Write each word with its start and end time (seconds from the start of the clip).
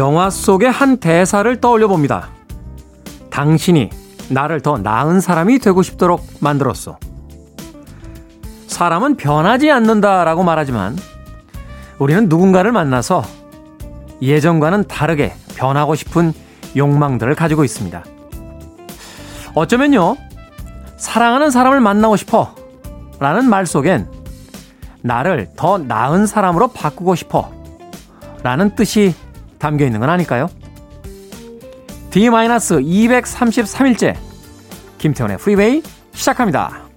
영화 0.00 0.30
속의 0.30 0.70
한 0.70 0.96
대사를 0.96 1.60
떠올려 1.60 1.86
봅니다. 1.86 2.30
당신이 3.28 3.90
나를 4.30 4.62
더 4.62 4.78
나은 4.78 5.20
사람이 5.20 5.58
되고 5.58 5.82
싶도록 5.82 6.26
만들었어. 6.40 6.98
사람은 8.66 9.18
변하지 9.18 9.70
않는다라고 9.70 10.42
말하지만 10.42 10.96
우리는 11.98 12.30
누군가를 12.30 12.72
만나서 12.72 13.22
예전과는 14.22 14.84
다르게 14.88 15.34
변하고 15.54 15.94
싶은 15.94 16.32
욕망들을 16.74 17.34
가지고 17.34 17.62
있습니다. 17.62 18.02
어쩌면요, 19.54 20.16
사랑하는 20.96 21.50
사람을 21.50 21.80
만나고 21.80 22.16
싶어 22.16 22.54
라는 23.18 23.50
말 23.50 23.66
속엔 23.66 24.08
나를 25.02 25.50
더 25.56 25.76
나은 25.76 26.24
사람으로 26.26 26.68
바꾸고 26.68 27.16
싶어 27.16 27.52
라는 28.42 28.74
뜻이 28.74 29.14
담겨 29.60 29.84
있는 29.84 30.00
건 30.00 30.10
아닐까요? 30.10 30.48
D-233일째 32.10 34.16
김태훈의 34.98 35.38
프리웨이 35.38 35.82
시작합니다. 36.12 36.88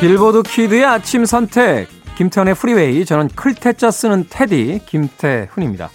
빌보드 0.00 0.42
키드의 0.42 0.84
아침 0.84 1.24
선택 1.24 2.01
김태훈의 2.16 2.54
프리웨이 2.54 3.04
저는 3.04 3.28
클 3.28 3.56
태 3.56 3.76
자 3.76 3.90
쓰는 3.90 4.26
태디 4.28 4.80
김태훈입니다. 4.86 5.90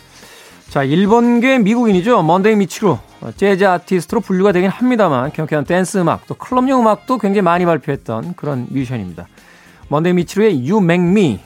자 0.69 0.83
일본계 0.83 1.59
미국인이죠. 1.59 2.23
먼데이 2.23 2.55
미치루 2.55 2.99
재즈 3.35 3.63
아티스트로 3.65 4.21
분류가 4.21 4.51
되긴 4.51 4.69
합니다만 4.69 5.31
경쾌한 5.31 5.65
댄스 5.65 5.97
음악 5.99 6.27
또 6.27 6.35
클럽용 6.35 6.81
음악도 6.81 7.17
굉장히 7.17 7.43
많이 7.43 7.65
발표했던 7.65 8.35
그런 8.35 8.67
뮤지션입니다. 8.69 9.27
먼데이 9.89 10.13
미치루의 10.13 10.69
You 10.69 10.83
Make 10.83 11.07
Me 11.07 11.39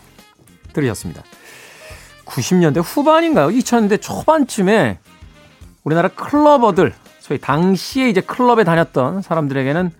들으셨습니다. 0.73 1.23
90년대 2.25 2.81
후반인가요? 2.83 3.49
2000년대 3.49 4.01
초반쯤에 4.01 4.99
우리나라 5.83 6.07
clubber들 6.09 6.93
소위 7.19 7.39
당시에 7.39 8.09
이제 8.09 8.21
클럽에 8.21 8.63
다녔던 8.63 9.21
사람들에게는 9.21 9.91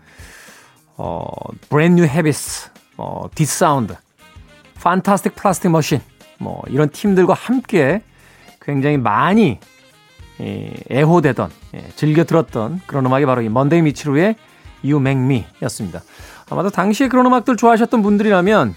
어, 0.98 1.26
Nujabes, 1.74 2.70
어, 2.98 3.28
D'Sound, 3.34 3.96
Fantastic 4.82 5.36
Plastic 5.36 5.70
Machine, 5.70 6.00
뭐, 6.40 6.62
이런 6.68 6.90
팀들과 6.90 7.34
함께 7.34 8.02
굉장히 8.62 8.98
많이 8.98 9.60
예, 10.40 10.74
애호되던, 10.92 11.50
예, 11.76 11.88
즐겨 11.96 12.24
들었던 12.24 12.82
그런 12.88 13.06
음악이 13.06 13.26
바로 13.26 13.42
이 13.42 13.50
먼데이 13.50 13.82
미치루의 13.84 14.36
You 14.84 15.00
Make 15.00 15.24
Me 15.24 15.46
였습니다. 15.62 16.02
아마도 16.50 16.70
당시에 16.72 17.08
그런 17.08 17.26
음악들 17.28 17.56
좋아하셨던 17.58 18.02
분들이라면 18.02 18.74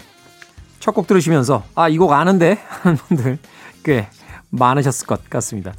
첫 0.79 0.93
곡 0.93 1.07
들으시면서 1.07 1.63
아, 1.73 1.89
이 1.89 1.97
곡 1.97 2.11
아는데? 2.13 2.59
하는 2.69 2.97
분들 2.97 3.39
꽤 3.83 4.07
많으셨을 4.51 5.07
것 5.07 5.27
같습니다. 5.29 5.73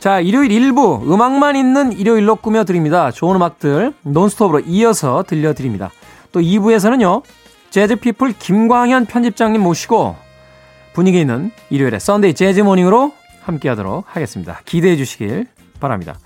자, 0.00 0.18
일요일 0.18 0.50
일부 0.50 1.00
음악만 1.06 1.54
있는 1.54 1.92
일요일로 1.92 2.36
꾸며드립니다. 2.36 3.12
좋은 3.12 3.36
음악들 3.36 3.94
논스톱으로 4.02 4.60
이어서 4.66 5.22
들려드립니다. 5.22 5.92
또 6.32 6.40
2부에서는요, 6.40 7.22
재즈피플 7.72 8.34
김광현 8.38 9.06
편집장님 9.06 9.62
모시고 9.62 10.14
분위기 10.92 11.18
있는 11.18 11.50
일요일에 11.70 11.98
Sunday 11.98 12.34
재즈 12.34 12.60
morning으로 12.60 13.14
함께 13.42 13.70
하도록 13.70 14.04
하겠습니다. 14.06 14.60
기대해 14.66 14.94
주시길 14.96 15.46
바랍니다. 15.80 16.18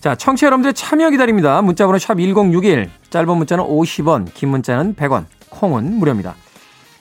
자, 0.00 0.16
청취자 0.16 0.46
여러분들의 0.46 0.74
참여 0.74 1.10
기다립니다. 1.10 1.62
문자번호 1.62 1.98
샵 1.98 2.18
1061, 2.18 2.90
짧은 3.10 3.36
문자는 3.36 3.64
50원, 3.64 4.34
긴 4.34 4.48
문자는 4.48 4.96
100원, 4.96 5.26
콩은 5.50 5.94
무료입니다. 5.98 6.34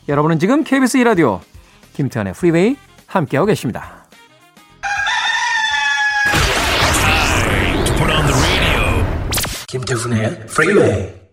여러분은 0.07 0.37
지금 0.37 0.63
KBS 0.63 0.99
2라디오 0.99 1.39
김태훈의 1.93 2.33
프리웨이 2.33 2.77
함께하고 3.07 3.47
계십니다. 3.47 4.05
김태훈의 9.67 10.45
프리웨이 10.45 11.26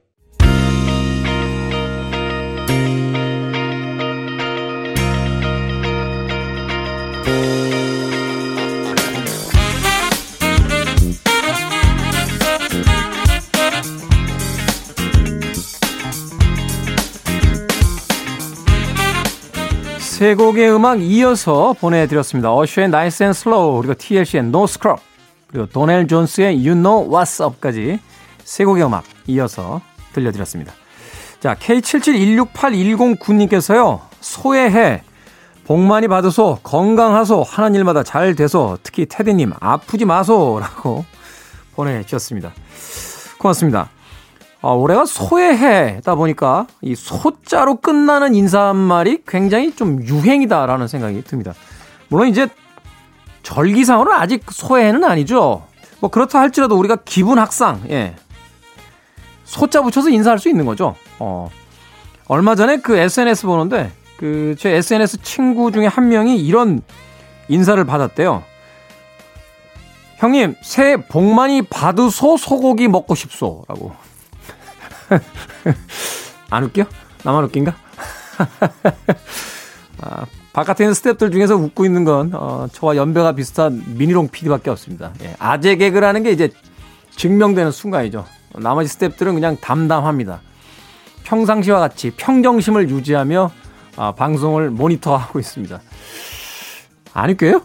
세 20.25 20.35
곡의 20.35 20.75
음악 20.75 21.03
이어서 21.03 21.75
보내드렸습니다. 21.79 22.51
어쉬의 22.51 22.87
Nice 22.87 23.27
and 23.27 23.39
Slow 23.39 23.83
그리고 23.83 23.93
TLC의 23.93 24.45
No 24.45 24.65
Scrub 24.65 25.03
그리고 25.49 25.67
도넬 25.67 26.09
존스의 26.09 26.67
You 26.67 26.73
Know 26.73 27.11
What's 27.11 27.47
Up까지 27.47 27.99
세 28.43 28.65
곡의 28.65 28.87
음악 28.87 29.05
이어서 29.27 29.83
들려드렸습니다. 30.15 30.73
자, 31.41 31.55
K77168109님께서요, 31.57 34.01
소외해. 34.23 35.03
복 35.67 35.81
많이 35.81 36.09
받으소, 36.09 36.61
건강하소, 36.63 37.43
하는 37.43 37.75
일마다 37.75 38.03
잘 38.03 38.35
돼서, 38.35 38.79
특히 38.83 39.05
테디님, 39.05 39.53
아프지 39.61 40.07
마소, 40.07 40.59
라고 40.59 41.05
보내주셨습니다. 41.75 42.55
고맙습니다. 43.37 43.91
아, 44.65 44.71
올해가 44.71 45.05
소외해다 45.05 46.15
보니까 46.15 46.67
이 46.81 46.95
소자로 46.95 47.77
끝나는 47.83 48.35
인사말이 48.35 49.25
굉장히 49.29 49.77
좀 49.77 50.03
유행이다라는 50.03 50.89
생각이 50.89 51.23
듭니다. 51.25 51.53
물론 52.09 52.29
이제 52.29 52.49
절기상으로는 53.43 54.19
아직 54.19 54.43
소외는 54.51 55.05
아니죠. 55.05 55.65
뭐 56.01 56.09
그렇다 56.09 56.41
할지라도 56.41 56.79
우리가 56.79 56.97
기분 57.05 57.39
학상, 57.39 57.83
예, 57.91 58.17
소자 59.45 59.83
붙여서 59.83 60.09
인사할 60.09 60.39
수 60.39 60.49
있는 60.49 60.65
거죠. 60.65 60.95
어. 61.19 61.51
얼마 62.27 62.55
전에 62.55 62.79
그 62.79 62.97
SNS 62.97 63.45
보는데 63.45 63.93
그 64.17 64.57
제 64.59 64.71
SNS 64.71 65.21
친구 65.21 65.73
중에 65.73 65.87
한 65.87 66.09
명이 66.09 66.39
이런 66.39 66.81
인사를 67.49 67.85
받았대요. 67.85 68.43
형님, 70.17 70.57
새해 70.63 70.97
복 70.97 71.23
많이 71.23 71.61
받으소 71.61 72.39
소고기 72.39 72.89
먹고 72.89 73.15
싶소라고. 73.15 74.04
안 76.51 76.65
웃겨? 76.65 76.85
나만 77.23 77.45
웃긴가? 77.45 77.75
아, 80.01 80.27
바깥에 80.53 80.85
있는 80.85 80.95
스탭들 80.95 81.33
중에서 81.33 81.57
웃고 81.57 81.85
있는 81.85 82.05
건 82.05 82.31
어, 82.35 82.67
저와 82.73 82.97
연배가 82.97 83.33
비슷한 83.33 83.83
미니롱 83.87 84.29
PD밖에 84.29 84.71
없습니다. 84.71 85.13
예, 85.23 85.35
아재 85.39 85.77
개그라는 85.77 86.23
게 86.23 86.31
이제 86.31 86.51
증명되는 87.17 87.73
순간이죠. 87.73 88.25
나머지 88.57 88.97
스탭들은 88.97 89.35
그냥 89.35 89.57
담담합니다. 89.61 90.41
평상시와 91.25 91.81
같이 91.81 92.13
평정심을 92.17 92.91
유지하며 92.91 93.51
아, 93.97 94.13
방송을 94.13 94.71
모니터하고 94.71 95.39
있습니다. 95.39 95.81
안 97.15 97.31
웃겨요? 97.31 97.63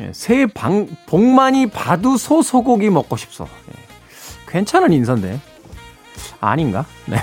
예, 0.00 0.10
새해 0.12 0.46
방, 0.46 0.88
복 1.06 1.22
많이 1.22 1.70
받으소 1.70 2.42
소고기 2.42 2.90
먹고 2.90 3.16
싶소. 3.16 3.44
예, 3.44 3.72
괜찮은 4.48 4.92
인사인데. 4.92 5.40
아닌가? 6.40 6.84
네. 7.06 7.16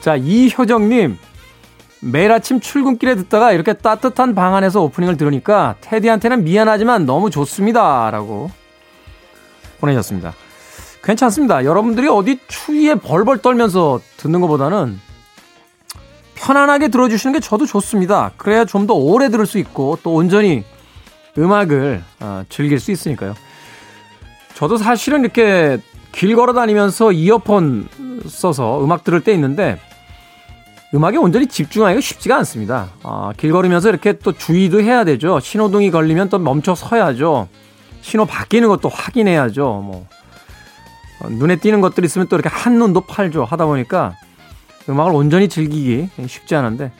자, 0.00 0.16
이효정님. 0.16 1.18
매일 2.00 2.32
아침 2.32 2.60
출근길에 2.60 3.14
듣다가 3.14 3.52
이렇게 3.52 3.72
따뜻한 3.72 4.34
방 4.34 4.54
안에서 4.54 4.82
오프닝을 4.82 5.16
들으니까 5.16 5.76
테디한테는 5.80 6.44
미안하지만 6.44 7.06
너무 7.06 7.30
좋습니다. 7.30 8.10
라고 8.10 8.50
보내셨습니다. 9.80 10.34
괜찮습니다. 11.02 11.64
여러분들이 11.64 12.08
어디 12.08 12.38
추위에 12.46 12.96
벌벌 12.96 13.38
떨면서 13.38 14.00
듣는 14.18 14.42
것보다는 14.42 15.00
편안하게 16.34 16.88
들어주시는 16.88 17.32
게 17.32 17.40
저도 17.40 17.64
좋습니다. 17.64 18.32
그래야 18.36 18.66
좀 18.66 18.86
더 18.86 18.92
오래 18.92 19.30
들을 19.30 19.46
수 19.46 19.56
있고 19.58 19.98
또 20.02 20.12
온전히 20.12 20.62
음악을 21.38 22.02
어, 22.20 22.44
즐길 22.50 22.78
수 22.80 22.90
있으니까요. 22.90 23.34
저도 24.54 24.76
사실은 24.76 25.20
이렇게 25.20 25.78
길 26.14 26.36
걸어 26.36 26.52
다니면서 26.52 27.12
이어폰 27.12 27.88
써서 28.28 28.82
음악 28.82 29.04
들을 29.04 29.20
때 29.20 29.32
있는데 29.34 29.78
음악에 30.94 31.16
온전히 31.16 31.46
집중하기가 31.46 32.00
쉽지가 32.00 32.36
않습니다. 32.36 32.90
어, 33.02 33.32
길 33.36 33.50
걸으면서 33.52 33.88
이렇게 33.88 34.12
또 34.18 34.32
주의도 34.32 34.80
해야 34.80 35.04
되죠. 35.04 35.40
신호등이 35.40 35.90
걸리면 35.90 36.28
또 36.28 36.38
멈춰 36.38 36.76
서야죠. 36.76 37.48
신호 38.00 38.26
바뀌는 38.26 38.68
것도 38.68 38.88
확인해야죠. 38.88 39.82
뭐 39.84 40.06
어, 41.20 41.28
눈에 41.30 41.56
띄는 41.56 41.80
것들이 41.80 42.04
있으면 42.04 42.28
또 42.28 42.36
이렇게 42.36 42.48
한눈도 42.48 43.02
팔죠. 43.02 43.44
하다 43.44 43.66
보니까 43.66 44.14
음악을 44.88 45.12
온전히 45.12 45.48
즐기기 45.48 46.10
쉽지 46.28 46.54
않은데 46.54 46.92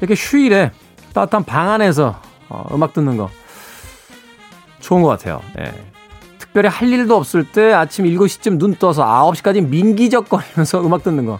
이렇게 0.00 0.14
휴일에 0.14 0.72
따뜻한 1.14 1.44
방 1.44 1.70
안에서 1.70 2.20
어, 2.48 2.66
음악 2.72 2.94
듣는 2.94 3.16
거 3.16 3.30
좋은 4.80 5.02
것 5.02 5.08
같아요. 5.08 5.40
예. 5.60 5.97
특별히 6.58 6.68
할 6.70 6.88
일도 6.88 7.14
없을 7.16 7.44
때 7.44 7.72
아침 7.72 8.04
7시쯤 8.04 8.58
눈 8.58 8.74
떠서 8.74 9.04
9시까지 9.04 9.64
민기적거리면서 9.64 10.80
음악 10.84 11.04
듣는 11.04 11.24
거. 11.24 11.38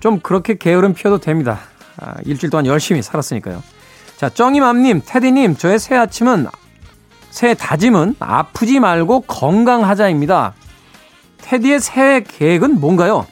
좀 0.00 0.20
그렇게 0.20 0.54
게으름 0.54 0.92
피워도 0.92 1.22
됩니다. 1.22 1.60
아, 1.96 2.16
일주일 2.26 2.50
동안 2.50 2.66
열심히 2.66 3.00
살았으니까요. 3.00 3.62
자, 4.18 4.28
쩡이맘님, 4.28 5.02
테디님, 5.06 5.56
저의 5.56 5.78
새 5.78 5.96
아침은, 5.96 6.46
새 7.30 7.54
다짐은 7.54 8.16
아프지 8.18 8.80
말고 8.80 9.20
건강하자입니다. 9.20 10.52
테디의 11.38 11.80
새 11.80 12.22
계획은 12.28 12.80
뭔가요? 12.80 13.26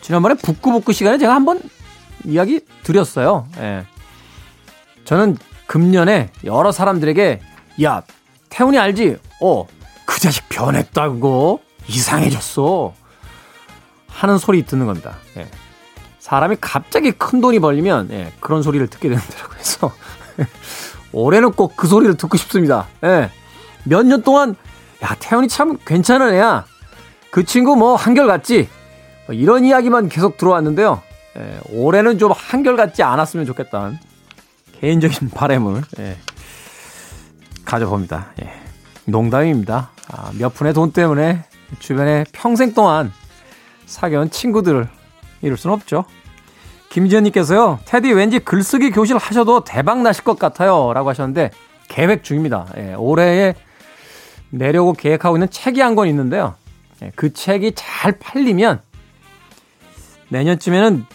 지난번에 0.00 0.36
북구북구 0.36 0.92
시간에 0.92 1.18
제가 1.18 1.34
한번 1.34 1.60
이야기 2.24 2.60
드렸어요. 2.84 3.48
예. 3.58 3.84
저는 5.04 5.38
금년에 5.66 6.30
여러 6.44 6.70
사람들에게 6.70 7.40
야 7.82 8.02
태훈이 8.50 8.78
알지? 8.78 9.16
어 9.40 9.66
그 10.06 10.18
자식 10.18 10.48
변했다고 10.48 11.60
이상해졌어 11.86 12.92
하는 14.08 14.38
소리 14.38 14.64
듣는 14.66 14.86
겁니다. 14.86 15.18
예. 15.36 15.46
사람이 16.18 16.56
갑자기 16.60 17.12
큰 17.12 17.40
돈이 17.40 17.60
벌리면 17.60 18.08
예, 18.10 18.32
그런 18.40 18.62
소리를 18.64 18.84
듣게 18.88 19.08
되는다고 19.08 19.54
해서 19.54 19.92
올해는 21.12 21.52
꼭 21.52 21.76
그 21.76 21.86
소리를 21.86 22.16
듣고 22.16 22.36
싶습니다. 22.38 22.88
예. 23.04 23.30
몇 23.84 24.02
년 24.04 24.22
동안 24.22 24.56
야 25.04 25.14
태훈이 25.20 25.46
참 25.46 25.78
괜찮은 25.86 26.34
애야. 26.34 26.66
그 27.30 27.44
친구 27.44 27.76
뭐 27.76 27.94
한결같지? 27.94 28.68
뭐 29.26 29.34
이런 29.36 29.64
이야기만 29.64 30.08
계속 30.08 30.36
들어왔는데요. 30.38 31.00
예, 31.38 31.60
올해는 31.70 32.18
좀 32.18 32.32
한결같지 32.34 33.04
않았으면 33.04 33.46
좋겠다는 33.46 33.96
개인적인 34.80 35.30
바램을 35.30 35.82
예, 36.00 36.16
가져봅니다. 37.70 38.32
예. 38.42 38.52
농담입니다. 39.04 39.90
아, 40.12 40.30
몇 40.38 40.52
푼의 40.54 40.74
돈 40.74 40.90
때문에 40.92 41.44
주변에 41.78 42.24
평생 42.32 42.74
동안 42.74 43.12
사귀어온 43.86 44.30
친구들을 44.30 44.88
이룰 45.42 45.56
수는 45.56 45.74
없죠. 45.74 46.04
김지현님께서요, 46.88 47.78
테디 47.84 48.12
왠지 48.12 48.40
글쓰기 48.40 48.90
교실 48.90 49.16
하셔도 49.16 49.62
대박 49.62 50.02
나실 50.02 50.24
것 50.24 50.36
같아요. 50.38 50.92
라고 50.92 51.08
하셨는데, 51.10 51.50
계획 51.86 52.24
중입니다. 52.24 52.66
예, 52.76 52.94
올해에 52.94 53.54
내려고 54.50 54.92
계획하고 54.92 55.36
있는 55.36 55.48
책이 55.48 55.80
한 55.80 55.94
권 55.94 56.08
있는데요. 56.08 56.56
예, 57.02 57.12
그 57.14 57.32
책이 57.32 57.72
잘 57.76 58.18
팔리면 58.18 58.80
내년쯤에는 60.30 61.06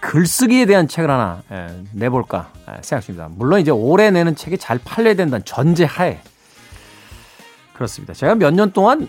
글쓰기에 0.00 0.66
대한 0.66 0.88
책을 0.88 1.10
하나 1.10 1.42
예, 1.52 1.68
내볼까 1.92 2.50
예, 2.68 2.78
생각 2.82 3.02
중입니다. 3.02 3.28
물론 3.36 3.60
이제 3.60 3.70
올해 3.70 4.10
내는 4.10 4.34
책이 4.34 4.58
잘 4.58 4.78
팔려야 4.82 5.14
된다는 5.14 5.44
전제하에 5.44 6.20
그렇습니다. 7.74 8.14
제가 8.14 8.34
몇 8.34 8.52
년 8.54 8.72
동안 8.72 9.08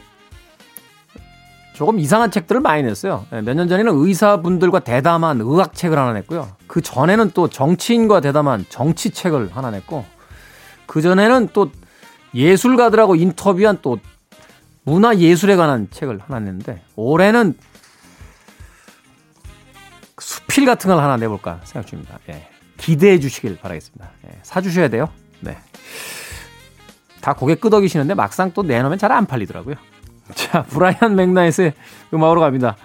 조금 1.73 1.99
이상한 1.99 2.29
책들을 2.29 2.61
많이 2.61 2.83
냈어요. 2.83 3.25
예, 3.33 3.41
몇년 3.41 3.67
전에는 3.67 3.91
의사분들과 3.95 4.79
대담한 4.79 5.41
의학책을 5.41 5.97
하나 5.97 6.13
냈고요. 6.13 6.49
그 6.67 6.81
전에는 6.81 7.31
또 7.33 7.47
정치인과 7.47 8.19
대담한 8.21 8.65
정치책을 8.69 9.49
하나 9.55 9.71
냈고 9.71 10.05
그 10.85 11.01
전에는 11.01 11.49
또 11.53 11.71
예술가들하고 12.35 13.15
인터뷰한 13.15 13.79
또 13.81 13.97
문화 14.83 15.15
예술에 15.17 15.55
관한 15.55 15.87
책을 15.91 16.19
하나 16.19 16.39
냈는데 16.39 16.81
올해는 16.95 17.55
수필 20.21 20.65
같은 20.65 20.89
걸 20.89 20.99
하나 21.03 21.17
내볼까 21.17 21.59
생각 21.63 21.87
중입니다. 21.87 22.19
예. 22.29 22.47
기대해 22.77 23.19
주시길 23.19 23.57
바라겠습니다. 23.57 24.09
예. 24.27 24.39
사주셔야 24.43 24.87
돼요. 24.87 25.09
네. 25.39 25.57
다 27.21 27.33
고개 27.33 27.55
끄덕이시는데 27.55 28.13
막상 28.13 28.51
또 28.53 28.63
내놓으면 28.63 28.97
잘 28.97 29.11
안 29.11 29.25
팔리더라고요. 29.25 29.75
자, 30.33 30.63
브라이언 30.63 31.15
맥나이스의 31.15 31.73
음악으로 32.13 32.39
갑니다. 32.41 32.77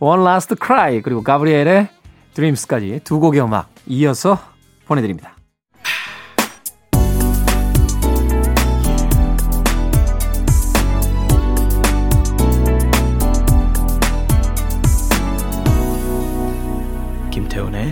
One 0.00 0.22
Last 0.22 0.54
Cry 0.62 1.02
그리고 1.02 1.22
가브리엘의 1.22 1.88
Dreams까지 2.34 3.00
두 3.04 3.20
곡의 3.20 3.42
음악 3.42 3.70
이어서 3.86 4.38
보내드립니다. 4.86 5.34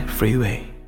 Freeway. 0.06 0.79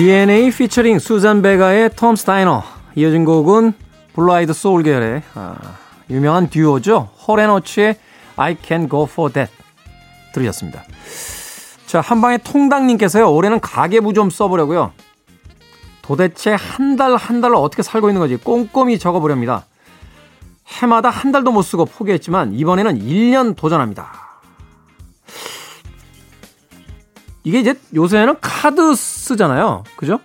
DNA 0.00 0.50
featuring 0.50 0.98
수잔 0.98 1.42
베가의 1.42 1.90
Tom's 1.94 2.16
Diner 2.16 2.62
이어진 2.94 3.26
곡은 3.26 3.74
blue-eyed 4.14 4.54
soul 4.54 4.82
계열의 4.82 5.22
아, 5.34 5.56
유명한 6.08 6.48
듀오죠. 6.48 7.10
홀앤어치의 7.28 7.96
I 8.40 8.56
Can 8.62 8.88
Go 8.88 9.02
For 9.04 9.30
That 9.32 9.52
들으셨습니다. 10.32 10.82
자, 11.86 12.00
한방에 12.00 12.38
통당님께서요. 12.38 13.30
올해는 13.30 13.60
가계부 13.60 14.14
좀 14.14 14.30
써보려고요. 14.30 14.92
도대체 16.02 16.52
한 16.52 16.96
달 16.96 17.16
한 17.16 17.40
달을 17.40 17.56
어떻게 17.56 17.82
살고 17.82 18.08
있는 18.08 18.20
거지 18.20 18.36
꼼꼼히 18.36 18.98
적어보렵니다. 18.98 19.66
해마다 20.66 21.10
한 21.10 21.32
달도 21.32 21.52
못 21.52 21.62
쓰고 21.62 21.84
포기했지만 21.84 22.54
이번에는 22.54 22.98
1년 23.00 23.56
도전합니다. 23.56 24.10
이게 27.44 27.60
이제 27.60 27.74
요새는 27.94 28.36
카드 28.40 28.94
쓰잖아요. 28.94 29.84
그죠? 29.96 30.20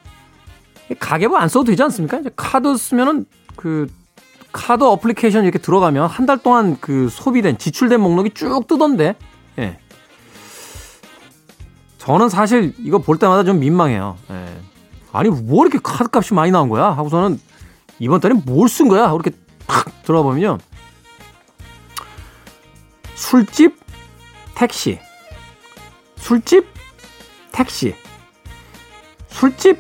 가계부 1.00 1.36
안 1.38 1.50
써도 1.50 1.66
되지 1.66 1.82
않습니까? 1.84 2.20
이제 2.20 2.30
카드 2.36 2.78
쓰면은 2.78 3.26
그 3.56 3.88
카드 4.56 4.84
어플리케이션 4.84 5.44
이렇게 5.44 5.60
들어가면 5.60 6.08
한 6.08 6.26
달 6.26 6.38
동안 6.38 6.78
그 6.80 7.10
소비된 7.10 7.58
지출된 7.58 8.00
목록이 8.00 8.32
쭉 8.32 8.66
뜨던데. 8.68 9.16
예. 9.60 9.78
저는 11.98 12.30
사실 12.30 12.74
이거 12.80 13.00
볼 13.00 13.18
때마다 13.20 13.44
좀 13.44 13.60
민망해요. 13.60 14.18
예. 14.32 14.62
아니 15.12 15.30
뭐 15.30 15.66
이렇게 15.66 15.80
카드 15.84 16.10
값이 16.12 16.34
많이 16.34 16.52
나온 16.52 16.70
거야? 16.70 16.86
하고서는 16.86 17.40
이번 18.00 18.20
달에 18.22 18.34
뭘 18.34 18.68
쓴 18.70 18.88
거야? 18.88 19.06
이렇게 19.10 19.32
탁 19.68 20.04
들어가 20.04 20.24
보면요. 20.24 20.58
술집, 23.16 23.76
택시. 24.56 25.00
술집, 26.18 26.66
택시. 27.52 27.96
술집, 29.30 29.80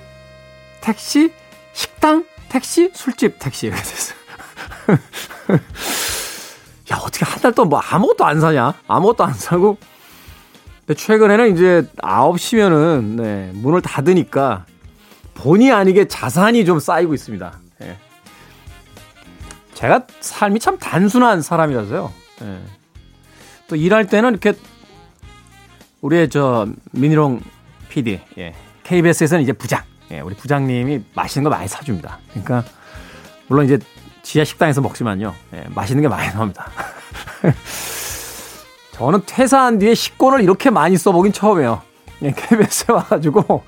택시, 0.81 1.31
식당, 1.73 2.25
택시, 2.49 2.91
술집, 2.93 3.39
택시 3.39 3.67
이렇게 3.67 3.81
됐어요. 3.81 4.14
야, 6.91 6.97
어떻게 7.01 7.25
한 7.25 7.41
달 7.41 7.53
동안 7.53 7.69
뭐 7.69 7.79
아무것도 7.79 8.25
안 8.25 8.41
사냐? 8.41 8.73
아무것도 8.87 9.23
안 9.23 9.33
사고. 9.33 9.77
근데 10.85 10.99
최근에는 10.99 11.55
이제 11.55 11.87
9시면은, 11.97 13.03
네, 13.21 13.51
문을 13.53 13.81
닫으니까 13.81 14.65
본의 15.35 15.71
아니게 15.71 16.07
자산이 16.07 16.65
좀 16.65 16.79
쌓이고 16.79 17.13
있습니다. 17.13 17.59
네. 17.79 17.97
제가 19.73 20.05
삶이 20.19 20.59
참 20.59 20.77
단순한 20.77 21.41
사람이라서요. 21.41 22.11
네. 22.41 22.61
또 23.67 23.75
일할 23.75 24.07
때는 24.07 24.31
이렇게 24.31 24.53
우리의 26.01 26.29
저 26.29 26.67
미니롱 26.91 27.41
PD, 27.89 28.21
예. 28.37 28.53
KBS에서는 28.83 29.43
이제 29.43 29.53
부장, 29.53 29.81
예, 30.11 30.19
우리 30.19 30.35
부장님이 30.35 31.03
맛있는 31.15 31.43
거 31.43 31.49
많이 31.49 31.67
사줍니다. 31.67 32.19
그러니까 32.29 32.63
물론 33.47 33.65
이제 33.65 33.79
지하 34.25 34.43
식당에서 34.43 34.81
먹지만요. 34.81 35.35
예, 35.53 35.65
맛있는 35.69 36.01
게 36.01 36.07
많이 36.07 36.33
나옵니다. 36.33 36.67
저는 38.93 39.21
퇴사한 39.27 39.77
뒤에 39.77 39.93
식권을 39.93 40.41
이렇게 40.41 40.71
많이 40.71 40.97
써보긴 40.97 41.31
처음이에요. 41.31 41.83
예, 42.23 42.31
KBS에 42.31 42.91
와가지고, 42.91 43.63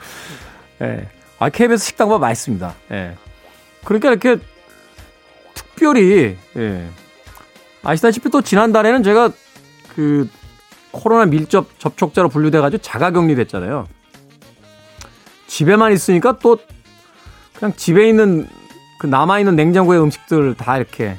예, 0.81 1.07
아, 1.37 1.49
KBS 1.49 1.85
식당보다 1.85 2.17
맛있습니다. 2.19 2.73
예. 2.91 3.15
그러니까 3.85 4.09
이렇게 4.09 4.37
특별히, 5.53 6.35
예. 6.57 6.89
아시다시피 7.83 8.29
또 8.31 8.41
지난달에는 8.41 9.03
제가 9.03 9.29
그 9.95 10.27
코로나 10.89 11.25
밀접 11.25 11.79
접촉자로 11.79 12.29
분류돼가지고 12.29 12.81
자가 12.81 13.11
격리 13.11 13.35
됐잖아요. 13.35 13.85
집에만 15.45 15.93
있으니까 15.93 16.39
또 16.39 16.57
그냥 17.53 17.75
집에 17.75 18.09
있는 18.09 18.47
그 18.97 19.07
남아있는 19.07 19.55
냉장고의 19.55 20.01
음식들 20.01 20.55
다 20.55 20.77
이렇게 20.77 21.17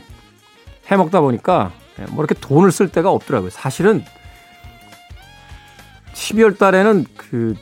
해 0.91 0.97
먹다 0.97 1.21
보니까 1.21 1.73
예, 2.01 2.05
뭐 2.07 2.25
이렇게 2.25 2.35
돈을 2.35 2.73
쓸 2.73 2.89
데가 2.89 3.11
없더라고요. 3.11 3.51
사실은 3.51 4.05
12월 6.15 6.59
달에는 6.59 7.07
그 7.17 7.55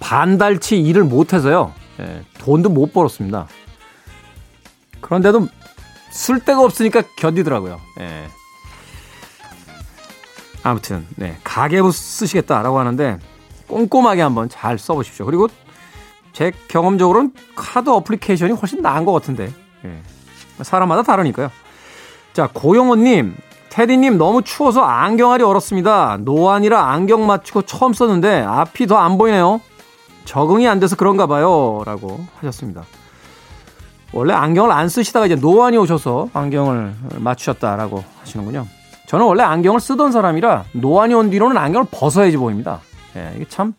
반달치 0.00 0.80
일을 0.80 1.04
못해서요. 1.04 1.72
예, 2.00 2.22
돈도 2.38 2.70
못 2.70 2.92
벌었습니다. 2.92 3.46
그런데도 5.00 5.48
쓸 6.10 6.40
데가 6.40 6.62
없으니까 6.62 7.02
견디더라고요. 7.16 7.80
예. 8.00 8.28
아무튼 10.62 11.06
네 11.16 11.38
가계부 11.42 11.90
쓰시겠다라고 11.90 12.78
하는데 12.78 13.18
꼼꼼하게 13.66 14.22
한번 14.22 14.48
잘 14.48 14.78
써보십시오. 14.78 15.26
그리고 15.26 15.48
제 16.32 16.52
경험적으로는 16.68 17.32
카드 17.54 17.90
어플리케이션이 17.90 18.52
훨씬 18.52 18.80
나은 18.82 19.04
것 19.04 19.12
같은데 19.12 19.52
예. 19.84 19.98
사람마다 20.62 21.02
다르니까요. 21.02 21.50
자 22.32 22.48
고영호님 22.52 23.36
테디님 23.70 24.18
너무 24.18 24.42
추워서 24.42 24.82
안경알이 24.82 25.42
얼었습니다. 25.44 26.18
노안이라 26.20 26.90
안경 26.90 27.26
맞추고 27.26 27.62
처음 27.62 27.92
썼는데 27.92 28.42
앞이 28.42 28.86
더 28.86 28.98
안 28.98 29.18
보이네요. 29.18 29.60
적응이 30.24 30.68
안 30.68 30.78
돼서 30.78 30.94
그런가 30.96 31.26
봐요. 31.26 31.82
라고 31.84 32.24
하셨습니다. 32.38 32.84
원래 34.12 34.34
안경을 34.34 34.70
안 34.70 34.88
쓰시다가 34.88 35.26
이제 35.26 35.34
노안이 35.34 35.76
오셔서 35.78 36.28
안경을 36.34 36.94
맞추셨다라고 37.18 38.04
하시는군요. 38.20 38.66
저는 39.06 39.24
원래 39.26 39.42
안경을 39.42 39.80
쓰던 39.80 40.12
사람이라 40.12 40.64
노안이 40.72 41.14
온 41.14 41.30
뒤로는 41.30 41.56
안경을 41.56 41.86
벗어야지 41.90 42.36
보입니다. 42.36 42.80
예, 43.16 43.32
이게 43.36 43.46
참 43.48 43.74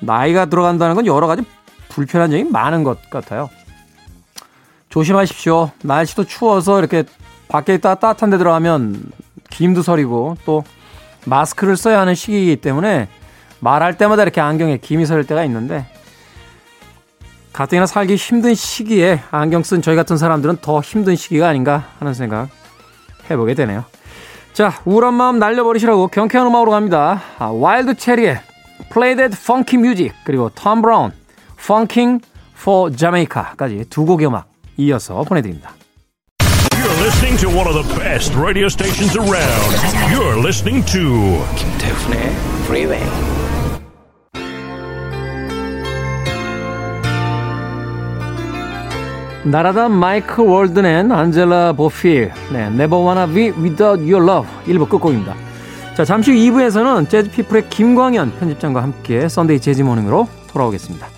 나이가 0.00 0.46
들어간다는 0.46 0.94
건 0.94 1.06
여러 1.06 1.26
가지 1.26 1.42
불편한 1.88 2.30
점이 2.30 2.44
많은 2.44 2.84
것 2.84 3.08
같아요. 3.10 3.48
조심하십시오. 4.88 5.70
날씨도 5.82 6.24
추워서 6.24 6.78
이렇게 6.78 7.04
밖에 7.48 7.74
있다 7.74 7.96
따뜻한 7.96 8.30
데 8.30 8.38
들어가면 8.38 9.10
김도 9.50 9.82
서리고 9.82 10.36
또 10.44 10.64
마스크를 11.26 11.76
써야 11.76 12.00
하는 12.00 12.14
시기이기 12.14 12.56
때문에 12.56 13.08
말할 13.60 13.96
때마다 13.96 14.22
이렇게 14.22 14.40
안경에 14.40 14.78
김이 14.78 15.06
서릴 15.06 15.26
때가 15.26 15.44
있는데 15.44 15.86
가뜩이나 17.52 17.86
살기 17.86 18.16
힘든 18.16 18.54
시기에 18.54 19.22
안경 19.30 19.62
쓴 19.62 19.80
저희 19.80 19.96
같은 19.96 20.18
사람들은 20.18 20.58
더 20.60 20.80
힘든 20.80 21.16
시기가 21.16 21.48
아닌가 21.48 21.88
하는 21.98 22.12
생각 22.12 22.48
해보게 23.30 23.54
되네요. 23.54 23.84
자, 24.52 24.80
우울한 24.84 25.14
마음 25.14 25.38
날려버리시라고 25.38 26.08
경쾌한 26.08 26.46
음악으로 26.46 26.70
갑니다. 26.70 27.22
아, 27.38 27.46
와일드 27.46 27.94
체리의 27.96 28.40
Play 28.90 29.16
That 29.16 29.36
Funky 29.38 29.78
Music 29.80 30.14
그리고 30.24 30.50
톰 30.54 30.82
브라운 30.82 31.12
Funkin' 31.58 32.24
for 32.56 32.94
Jamaica까지 32.94 33.86
두 33.90 34.04
곡의 34.04 34.26
음악 34.26 34.48
이어서 34.76 35.22
보내드립니다. 35.22 35.72
You're 36.72 37.02
listening 37.02 37.36
to 37.40 37.48
one 37.48 37.66
of 37.66 37.74
the 37.74 37.98
best 37.98 38.34
radio 38.36 38.66
stations 38.66 39.16
around. 39.16 39.76
You're 40.12 40.38
listening 40.38 40.84
to 40.92 41.42
김태훈의 41.56 42.34
Freeway. 42.64 43.36
나라다 49.44 49.88
마이클 49.88 50.42
월든 50.42 50.93
and 50.93 51.12
안젤라 51.12 51.74
보필 51.74 52.32
네, 52.52 52.66
Never 52.66 52.96
Wanna 52.96 53.32
Be 53.32 53.50
Without 53.50 54.00
Your 54.00 54.24
Love 54.24 54.48
1부 54.66 54.88
끝곡입니다. 54.88 55.45
자 55.96 56.04
잠시 56.04 56.30
후 56.30 56.36
2부에서는 56.36 57.08
재즈피플의 57.08 57.70
김광현 57.70 58.38
편집장과 58.38 58.82
함께 58.82 59.30
Sunday 59.30 59.60
Jazz 59.60 59.78
Morning으로 59.78 60.28
돌아오겠습니다. 60.48 61.08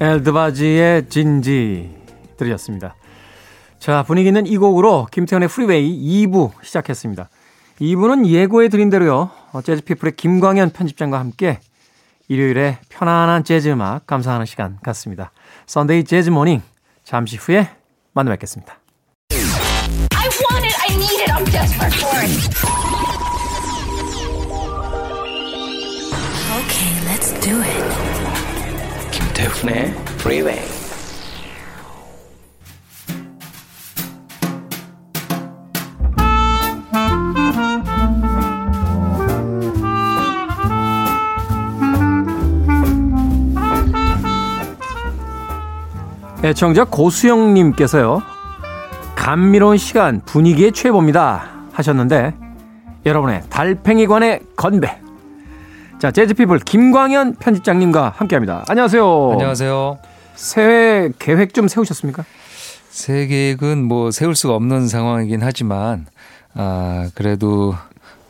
엘 0.00 0.20
드바지의 0.20 1.08
진지 1.08 1.94
들으셨습니다. 2.36 2.97
자, 3.88 4.02
분위기는 4.02 4.46
이 4.46 4.58
곡으로 4.58 5.06
김태훈의 5.10 5.48
Freeway 5.48 6.26
2부 6.26 6.50
시작했습니다. 6.62 7.30
2부는 7.80 8.26
예고해 8.26 8.68
드린 8.68 8.90
대로요. 8.90 9.30
재즈피플의 9.64 10.14
김광현 10.14 10.72
편집장과 10.74 11.18
함께 11.18 11.58
일요일에 12.28 12.80
편안한 12.90 13.44
재즈 13.44 13.70
음악 13.70 14.06
감상하는 14.06 14.44
시간 14.44 14.76
같습니다. 14.82 15.32
Sunday 15.64 16.04
Jazz 16.04 16.28
Morning 16.28 16.60
잠시 17.02 17.38
후에 17.38 17.70
만나 18.12 18.30
뵙겠습니다. 18.32 18.78
I 19.30 20.28
want 20.50 20.66
it, 20.66 20.76
I 20.86 20.94
need 20.94 21.22
it, 21.22 21.32
I'm 21.32 21.46
desperate 21.50 21.96
for 21.96 22.12
it. 22.20 22.28
Okay, 26.60 26.92
let's 27.08 27.32
do 27.40 27.56
it. 27.62 27.84
김태훈의 29.12 29.94
Freeway. 30.20 30.77
애청자 46.44 46.84
고수영님께서요. 46.84 48.22
감미로운 49.16 49.76
시간 49.76 50.20
분위기의 50.24 50.72
최고입니다 50.72 51.50
하셨는데 51.72 52.32
여러분의 53.04 53.42
달팽이관의 53.50 54.40
건배 54.56 55.00
자, 55.98 56.12
재즈피플 56.12 56.60
김광현 56.60 57.34
편집장님과 57.40 58.14
함께합니다. 58.16 58.64
안녕하세요. 58.68 59.32
안녕하세요. 59.32 59.98
새해 60.36 61.08
계획 61.18 61.54
좀 61.54 61.66
세우셨습니까? 61.66 62.24
새해 62.88 63.26
계획은 63.26 63.82
뭐 63.82 64.12
세울 64.12 64.36
수가 64.36 64.54
없는 64.54 64.86
상황이긴 64.86 65.40
하지만 65.42 66.06
아 66.54 67.08
그래도 67.16 67.74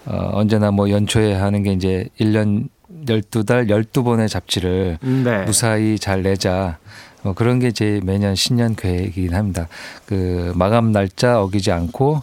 어, 0.07 0.31
언제나 0.33 0.71
뭐 0.71 0.89
연초에 0.89 1.35
하는 1.35 1.63
게 1.63 1.73
이제 1.73 2.09
1년 2.19 2.69
12달 3.05 3.69
12번의 3.69 4.29
잡지를 4.31 4.97
네. 5.03 5.45
무사히 5.45 5.99
잘 5.99 6.23
내자. 6.23 6.79
뭐 7.23 7.33
그런 7.35 7.59
게 7.59 7.71
제 7.73 8.01
매년 8.05 8.35
신년 8.35 8.75
계획이긴 8.75 9.35
합니다. 9.35 9.69
그 10.07 10.53
마감 10.57 10.93
날짜 10.93 11.41
어기지 11.41 11.73
않고 11.73 12.23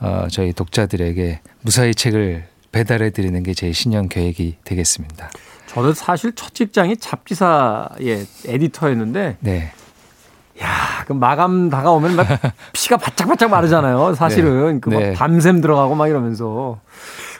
어, 0.00 0.26
저희 0.30 0.52
독자들에게 0.52 1.40
무사히 1.62 1.94
책을 1.94 2.44
배달해 2.72 3.10
드리는 3.10 3.42
게 3.42 3.54
제 3.54 3.72
신년 3.72 4.08
계획이 4.08 4.56
되겠습니다. 4.64 5.30
저는 5.68 5.94
사실 5.94 6.32
첫 6.34 6.54
직장이 6.54 6.96
잡지사의 6.96 8.26
에디터였는데 8.46 9.36
네. 9.40 9.72
야, 10.62 11.04
그 11.06 11.12
마감 11.12 11.68
다가오면 11.68 12.16
막 12.16 12.26
피가 12.72 12.96
바짝바짝 12.96 13.50
마르잖아요. 13.50 14.14
사실은 14.14 14.74
네. 14.74 14.80
그막 14.80 15.00
네. 15.00 15.12
밤샘 15.12 15.60
들어가고 15.60 15.94
막 15.94 16.08
이러면서 16.08 16.80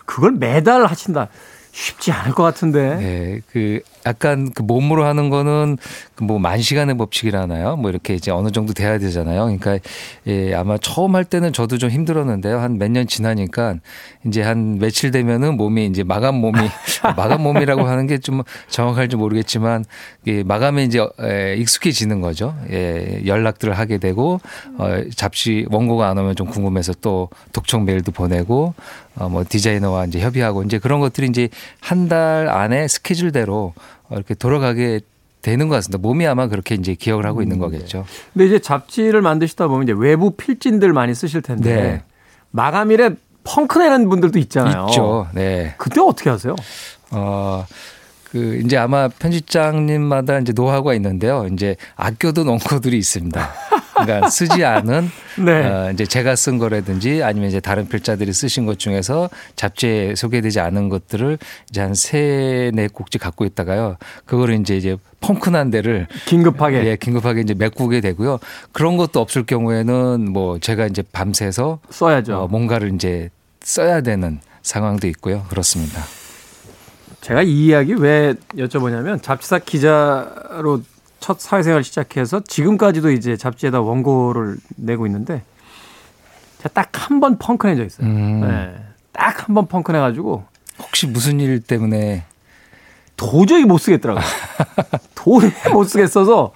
그걸 0.05 0.33
매달 0.33 0.85
하신다. 0.87 1.29
쉽지 1.73 2.11
않을 2.13 2.33
것 2.33 2.43
같은데. 2.43 2.97
네, 2.97 3.41
그 3.53 3.81
약간 4.07 4.51
그 4.55 4.63
몸으로 4.63 5.05
하는 5.05 5.29
거는 5.31 5.77
그뭐만 6.15 6.61
시간의 6.63 6.97
법칙이라나요? 6.97 7.77
뭐 7.77 7.91
이렇게 7.91 8.15
이제 8.15 8.31
어느 8.31 8.51
정도 8.51 8.73
돼야 8.73 8.99
되잖아요. 8.99 9.43
그러니까 9.45 9.79
예, 10.27 10.55
아마 10.55 10.79
처음 10.79 11.15
할 11.17 11.25
때는 11.25 11.53
저도 11.53 11.77
좀 11.79 11.91
힘들었는데요. 11.91 12.59
한 12.61 12.79
몇 12.79 12.89
년 12.91 13.07
지나니까 13.07 13.75
이제 14.27 14.43
한 14.43 14.79
며칠 14.79 15.11
되면은 15.11 15.57
몸이 15.57 15.87
이제 15.87 16.05
마감 16.05 16.37
몸이 16.37 16.59
마감 17.17 17.43
몸이라고 17.43 17.83
하는 17.83 18.07
게 18.07 18.19
좀 18.19 18.43
정확할지 18.69 19.17
모르겠지만 19.17 19.85
예, 20.27 20.43
마감에 20.43 20.85
이제 20.85 21.05
예, 21.23 21.55
익숙해지는 21.59 22.21
거죠. 22.21 22.55
예, 22.71 23.23
연락들을 23.27 23.77
하게 23.77 23.99
되고 23.99 24.41
어, 24.79 25.01
잡시 25.15 25.67
원고가 25.71 26.09
안 26.09 26.17
오면 26.19 26.37
좀 26.37 26.47
궁금해서 26.49 26.95
또 27.01 27.29
독촉 27.53 27.83
메일도 27.85 28.13
보내고 28.13 28.75
어, 29.17 29.29
뭐 29.29 29.45
디자이너와 29.49 30.05
이제 30.07 30.21
협의하고 30.21 30.63
이제 30.63 30.79
그런 30.79 31.01
것들이 31.01 31.27
이제 31.29 31.49
한 31.81 32.07
달 32.07 32.49
안에 32.49 32.87
스케줄대로 32.87 33.75
이렇게 34.11 34.35
돌아가게 34.35 35.01
되는 35.43 35.69
것 35.69 35.77
같습니다. 35.77 35.99
몸이 35.99 36.27
아마 36.27 36.49
그렇게 36.49 36.75
이제 36.75 36.95
기억을 36.95 37.25
하고 37.27 37.43
있는 37.43 37.57
음, 37.57 37.71
네. 37.71 37.79
거겠죠. 37.79 38.05
근데 38.33 38.47
이제 38.47 38.59
잡지를 38.59 39.23
만드시다 39.23 39.69
보면 39.69 39.85
이제 39.85 39.95
외부 39.97 40.33
필진들 40.33 40.93
많이 40.93 41.15
쓰실 41.15 41.43
텐데 41.43 41.75
네. 41.75 42.03
마감일에 42.51 43.11
펑크 43.45 43.79
내는 43.79 44.09
분들도 44.09 44.39
있잖아요. 44.41 44.87
있죠. 44.91 45.29
네. 45.35 45.75
그때 45.79 46.01
어떻게 46.01 46.31
하세요? 46.31 46.57
어, 47.13 47.65
그 48.25 48.61
이제 48.65 48.77
아마 48.77 49.07
편집장님마다 49.09 50.41
이제 50.41 50.53
노하우가 50.53 50.95
있는데요. 50.95 51.47
이제 51.53 51.77
아껴둔 51.95 52.49
원고들이 52.49 52.99
있습니다. 52.99 53.49
그러니까 53.97 54.29
쓰지 54.29 54.65
않은 54.65 55.11
네. 55.45 55.67
어, 55.67 55.91
이제 55.93 56.05
제가 56.07 56.37
쓴 56.37 56.59
거라든지 56.59 57.23
아니면 57.23 57.49
이제 57.49 57.61
다른 57.61 57.89
필자들이 57.89 58.33
쓰신 58.33 58.67
것 58.67 58.79
중에서 58.79 59.29
잡지에 59.57 60.15
소개되지 60.15 60.61
않은 60.61 60.89
것들을 60.89 61.39
이제 61.71 61.81
한 61.81 61.95
세네 61.95 62.89
곡지 62.93 63.19
갖고 63.19 63.45
있다가요. 63.45 63.97
그거를 64.25 64.61
이제 64.61 64.77
이제 64.77 64.97
펑크난 65.21 65.71
데를 65.71 66.07
긴급하게. 66.27 66.85
예, 66.87 66.97
긴급하게 66.97 67.41
이제 67.41 67.55
메꾸게 67.55 68.01
되고요. 68.01 68.39
그런 68.73 68.97
것도 68.97 69.21
없을 69.21 69.45
경우에는 69.45 70.31
뭐 70.31 70.59
제가 70.59 70.87
이제 70.87 71.03
밤새서 71.13 71.81
써야죠. 71.91 72.43
어, 72.43 72.49
뭔가를 72.49 72.95
이제 72.95 73.31
써야 73.63 74.01
되는 74.01 74.41
상황도 74.63 75.09
있고요. 75.09 75.45
그렇습니다. 75.49 76.03
제가 77.21 77.43
이 77.43 77.67
이야기 77.67 77.95
왜 77.95 78.35
여쭤보냐면 78.57 79.21
잡지사 79.21 79.59
기자로 79.59 80.83
첫 81.21 81.41
사회생활 81.41 81.83
시작해서 81.85 82.41
지금까지도 82.41 83.11
이제 83.11 83.37
잡지에다 83.37 83.81
원고를 83.81 84.57
내고 84.77 85.07
있는데 85.07 85.43
제가 86.59 86.69
딱 86.71 86.91
한 87.11 87.21
번 87.21 87.39
펑크 87.39 87.67
낸 87.67 87.77
적 87.77 87.85
있어요. 87.85 88.07
음. 88.07 88.41
네. 88.41 88.75
딱한 89.13 89.55
번 89.55 89.67
펑크 89.67 89.93
내가지고 89.93 90.45
혹시 90.79 91.07
무슨 91.07 91.41
일 91.41 91.61
때문에 91.61 92.25
도저히 93.17 93.65
못 93.65 93.79
쓰겠더라고요. 93.79 94.25
도저히 95.15 95.53
못 95.73 95.85
쓰겠어서 95.85 96.53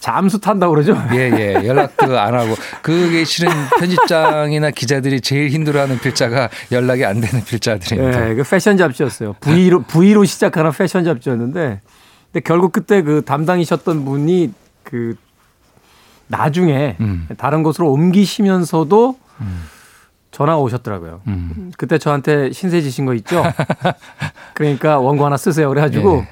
잠수 0.00 0.40
탄다고 0.40 0.72
그러죠. 0.74 0.96
예, 1.12 1.30
예. 1.32 1.66
연락도 1.66 2.18
안 2.18 2.32
하고. 2.34 2.54
그게 2.80 3.24
실은 3.24 3.50
편집장이나 3.78 4.70
기자들이 4.70 5.20
제일 5.20 5.48
힘들어하는 5.50 5.98
필자가 5.98 6.48
연락이 6.70 7.04
안 7.04 7.20
되는 7.20 7.44
필자들입니다. 7.44 8.20
네, 8.20 8.34
그 8.36 8.44
패션 8.44 8.76
잡지였어요. 8.78 9.34
V로, 9.40 9.82
V로 9.82 10.24
시작하는 10.24 10.70
패션 10.70 11.04
잡지였는데, 11.04 11.80
근데 12.36 12.44
결국 12.44 12.70
그때 12.72 13.00
그 13.00 13.22
담당이셨던 13.24 14.04
분이 14.04 14.52
그 14.82 15.16
나중에 16.26 16.98
음. 17.00 17.26
다른 17.38 17.62
곳으로 17.62 17.90
옮기시면서도 17.90 19.18
전화가 20.32 20.58
오셨더라고요. 20.58 21.22
음. 21.28 21.72
그때 21.78 21.96
저한테 21.96 22.52
신세 22.52 22.82
지신 22.82 23.06
거 23.06 23.14
있죠? 23.14 23.42
그러니까 24.52 24.98
원고 24.98 25.24
하나 25.24 25.38
쓰세요. 25.38 25.70
그래가지고 25.70 26.16
예. 26.18 26.28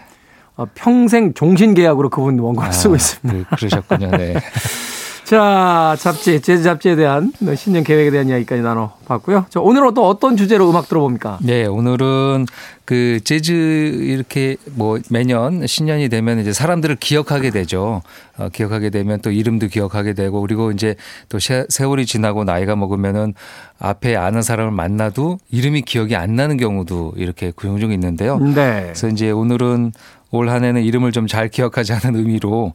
어, 0.56 0.66
평생 0.74 1.32
종신 1.32 1.72
계약으로 1.72 2.10
그분 2.10 2.38
원고를 2.38 2.70
쓰고 2.74 2.96
있습니다. 2.96 3.48
그, 3.48 3.56
그러셨군요. 3.56 4.10
네. 4.10 4.34
자, 5.24 5.96
잡지, 5.98 6.40
재즈 6.42 6.62
잡지에 6.62 6.96
대한 6.96 7.32
신년 7.56 7.82
계획에 7.82 8.10
대한 8.10 8.28
이야기까지 8.28 8.60
나눠봤고요. 8.60 9.46
자, 9.48 9.58
오늘은 9.58 9.94
또 9.94 10.06
어떤 10.06 10.36
주제로 10.36 10.68
음악 10.68 10.86
들어봅니까? 10.88 11.38
네, 11.42 11.64
오늘은 11.64 12.44
그 12.84 13.20
재즈 13.24 13.50
이렇게 13.52 14.56
뭐 14.74 14.98
매년 15.08 15.66
신년이 15.66 16.10
되면 16.10 16.40
이제 16.40 16.52
사람들을 16.52 16.96
기억하게 16.96 17.48
되죠. 17.50 18.02
어, 18.36 18.48
기억하게 18.52 18.90
되면 18.90 19.20
또 19.22 19.30
이름도 19.30 19.68
기억하게 19.68 20.12
되고 20.12 20.42
그리고 20.42 20.70
이제 20.72 20.94
또 21.30 21.38
세- 21.38 21.64
세월이 21.70 22.04
지나고 22.04 22.44
나이가 22.44 22.76
먹으면은 22.76 23.32
앞에 23.78 24.16
아는 24.16 24.42
사람을 24.42 24.72
만나도 24.72 25.38
이름이 25.50 25.82
기억이 25.82 26.16
안 26.16 26.36
나는 26.36 26.58
경우도 26.58 27.14
이렇게 27.16 27.50
종종 27.58 27.92
있는데요. 27.92 28.38
네. 28.38 28.82
그래서 28.82 29.08
이제 29.08 29.30
오늘은 29.30 29.92
올 30.34 30.48
한해는 30.48 30.82
이름을 30.82 31.12
좀 31.12 31.24
잘 31.26 31.48
기억하지 31.48 31.94
않은 31.94 32.16
의미로 32.16 32.74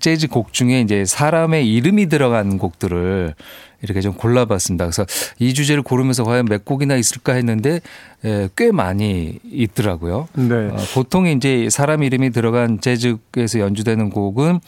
재즈 0.00 0.28
곡 0.28 0.52
중에 0.52 0.80
이제 0.80 1.04
사람의 1.04 1.70
이름이 1.72 2.08
들어간 2.08 2.56
곡들을 2.58 3.34
이렇게 3.82 4.00
좀 4.00 4.14
골라봤습니다. 4.14 4.84
그래서 4.84 5.04
이 5.38 5.54
주제를 5.54 5.82
고르면서 5.82 6.24
과연 6.24 6.46
몇 6.46 6.64
곡이나 6.64 6.96
있을까 6.96 7.34
했는데 7.34 7.80
에, 8.24 8.48
꽤 8.56 8.72
많이 8.72 9.38
있더라고요. 9.44 10.28
네. 10.34 10.54
어, 10.54 10.76
보통 10.94 11.26
이제 11.26 11.68
사람 11.70 12.02
이름이 12.02 12.30
들어간 12.30 12.80
재즈에서 12.80 13.60
연주되는 13.60 14.10
곡은 14.10 14.60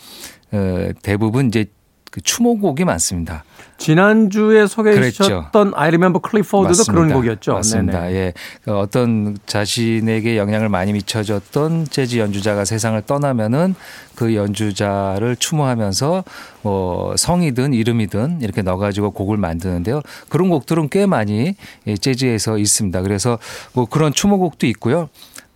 어, 0.53 0.89
대부분 1.03 1.49
이제 1.49 1.67
그 2.13 2.21
추모곡이 2.21 2.85
많습니다. 2.85 3.43
지난주에 3.79 4.67
소개해. 4.67 5.11
주셨던 5.11 5.73
I 5.75 5.89
Remember 5.89 6.21
Clifford도 6.23 6.85
그런 6.85 7.09
맞습니다. 7.09 7.15
곡이었죠. 7.15 7.53
맞습니다. 7.55 8.01
네네. 8.03 8.15
예. 8.15 8.33
그 8.65 8.77
어떤 8.77 9.39
자신에게 9.47 10.37
영향을 10.37 10.69
많이 10.69 10.93
미쳐줬던 10.93 11.87
재즈 11.87 12.19
연주자가 12.19 12.67
세상을 12.67 13.01
떠나면은 13.07 13.75
그 14.15 14.35
연주자를 14.35 15.37
추모하면서 15.37 16.23
뭐 16.61 17.17
성이든 17.17 17.73
이름이든 17.73 18.43
이렇게 18.43 18.61
넣어 18.61 18.77
가지고 18.77 19.13
곡을 19.13 19.39
만드는데요. 19.39 20.03
그런 20.29 20.51
곡들은 20.51 20.91
꽤 20.91 21.07
많이 21.07 21.57
이 21.87 21.99
재즈에서 21.99 22.59
있습니다. 22.59 23.01
그래서 23.01 23.39
뭐 23.73 23.87
그런 23.87 24.13
추모곡도 24.13 24.67
있고요. 24.67 25.09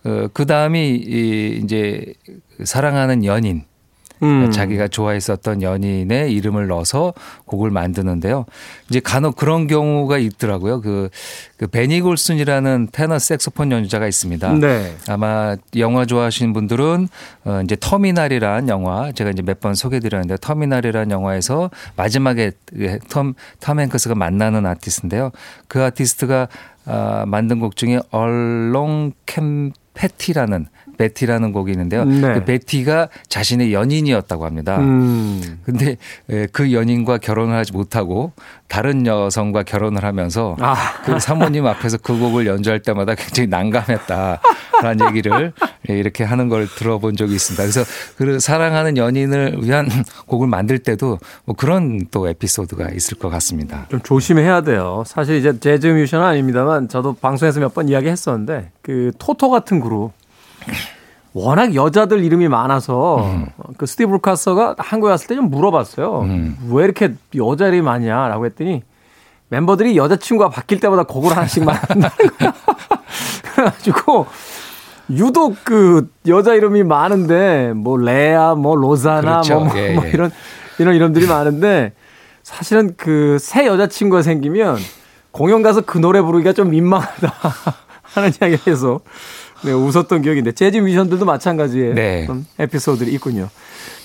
어, 0.05 0.27
그 0.33 0.47
다음이 0.47 0.89
이 0.89 1.61
이제 1.63 2.15
사랑하는 2.63 3.25
연인. 3.25 3.63
음. 4.23 4.49
자기가 4.51 4.87
좋아했었던 4.87 5.61
연인의 5.61 6.33
이름을 6.33 6.67
넣어서 6.67 7.13
곡을 7.45 7.69
만드는데요. 7.71 8.45
이제 8.89 8.99
간혹 8.99 9.35
그런 9.35 9.67
경우가 9.67 10.17
있더라고요. 10.17 10.81
그, 10.81 11.09
그 11.57 11.67
베니 11.67 12.01
골슨이라는 12.01 12.89
테너 12.91 13.19
색소폰 13.19 13.71
연주자가 13.71 14.07
있습니다. 14.07 14.53
네. 14.53 14.95
아마 15.09 15.55
영화 15.75 16.05
좋아하시는 16.05 16.53
분들은 16.53 17.09
어 17.45 17.61
이제 17.63 17.75
터미널이란 17.79 18.69
영화 18.69 19.11
제가 19.11 19.31
이제 19.31 19.41
몇 19.41 19.57
번 19.57 19.73
소개드렸는데 19.73 20.37
터미널이란 20.39 21.09
영화에서 21.09 21.71
마지막에 21.95 22.51
그 22.67 22.99
톰, 23.09 23.33
톰 23.59 23.79
행크스가 23.79 24.13
만나는 24.13 24.67
아티스트인데요. 24.67 25.31
그 25.67 25.83
아티스트가 25.83 26.47
아, 26.85 27.25
만든 27.27 27.59
곡 27.59 27.75
중에 27.75 27.99
Along 28.11 29.13
Came 29.25 29.71
Betty라는 29.95 30.67
Betty라는 30.97 31.51
곡이 31.51 31.71
있는데요. 31.71 32.03
네. 32.05 32.33
그 32.33 32.45
베티가 32.45 33.09
자신의 33.29 33.73
연인이었다고 33.73 34.45
합니다. 34.45 34.77
음. 34.79 35.59
근데 35.63 35.97
에, 36.29 36.47
그 36.51 36.73
연인과 36.73 37.19
결혼을 37.19 37.55
하지 37.55 37.71
못하고 37.73 38.33
다른 38.67 39.05
여성과 39.05 39.63
결혼을 39.63 40.03
하면서 40.03 40.55
아. 40.59 40.75
그 41.05 41.19
사모님 41.19 41.65
앞에서 41.65 41.97
그 41.97 42.17
곡을 42.19 42.45
연주할 42.47 42.81
때마다 42.81 43.15
굉장히 43.15 43.47
난감했다라는 43.47 45.07
얘기를 45.09 45.53
이렇게 45.87 46.23
하는 46.25 46.49
걸 46.49 46.67
들어본 46.67 47.15
적이 47.15 47.35
있습니다. 47.35 47.63
그래서 47.63 47.83
그 48.17 48.39
사랑하는 48.39 48.97
연인을 48.97 49.59
위한 49.61 49.87
곡을 50.27 50.47
만들 50.47 50.79
때도 50.79 51.19
뭐 51.45 51.55
그런 51.55 52.07
또 52.11 52.27
에피소드가 52.27 52.89
있을 52.89 53.17
것 53.17 53.29
같습니다. 53.29 53.85
좀 53.89 54.01
조심해야 54.01 54.61
돼요. 54.61 55.03
사실 55.05 55.35
이제 55.37 55.57
재즈 55.59 55.87
뮤지션은 55.87 56.25
아닙니다만 56.25 56.89
저도 56.89 57.13
방송에서 57.13 57.59
몇 57.61 57.77
번 57.77 57.89
이야기 57.89 58.07
했었는데 58.07 58.71
그 58.81 59.11
토토 59.19 59.51
같은 59.51 59.79
그룹 59.81 60.11
워낙 61.33 61.75
여자들 61.75 62.23
이름이 62.23 62.47
많아서 62.47 63.45
그 63.77 63.85
스티브 63.85 64.11
루카서가 64.13 64.75
한국에 64.79 65.11
왔을 65.11 65.27
때 65.27 65.35
좀 65.35 65.49
물어봤어요. 65.51 66.21
음. 66.21 66.57
왜 66.71 66.83
이렇게 66.85 67.13
여자 67.35 67.67
이름이 67.67 67.81
많냐라고 67.83 68.45
했더니 68.47 68.81
멤버들이 69.49 69.95
여자친구가 69.97 70.49
바뀔 70.49 70.79
때마다 70.79 71.03
곡을 71.03 71.31
하나씩 71.31 71.63
만든다는 71.63 72.15
거야. 72.39 72.53
그래가지고 73.53 74.25
유독 75.11 75.55
그 75.63 76.09
여자 76.27 76.53
이름이 76.53 76.83
많은데 76.83 77.73
뭐 77.75 77.97
레아, 77.97 78.55
뭐 78.55 78.75
로자나 78.75 79.41
그렇죠. 79.41 79.55
뭐, 79.59 79.65
뭐, 79.65 79.77
예, 79.77 79.93
뭐 79.93 80.05
예. 80.05 80.09
이런 80.09 80.31
이런 80.79 80.95
이름들이 80.95 81.27
많은데 81.27 81.93
사실은 82.43 82.95
그 82.97 83.37
새 83.39 83.65
여자친구가 83.67 84.21
생기면 84.21 84.77
공연 85.31 85.61
가서 85.61 85.81
그 85.81 85.97
노래 85.97 86.21
부르기가 86.21 86.53
좀 86.53 86.71
민망하다 86.71 87.31
하는 88.03 88.29
이야기를 88.41 88.59
해서 88.67 88.99
네, 89.63 89.71
웃었던 89.71 90.21
기억인데 90.21 90.51
재즈 90.51 90.77
뮤지션들도 90.77 91.25
마찬가지의 91.25 91.93
네. 91.95 92.27
에피소드들이 92.59 93.13
있군요. 93.15 93.49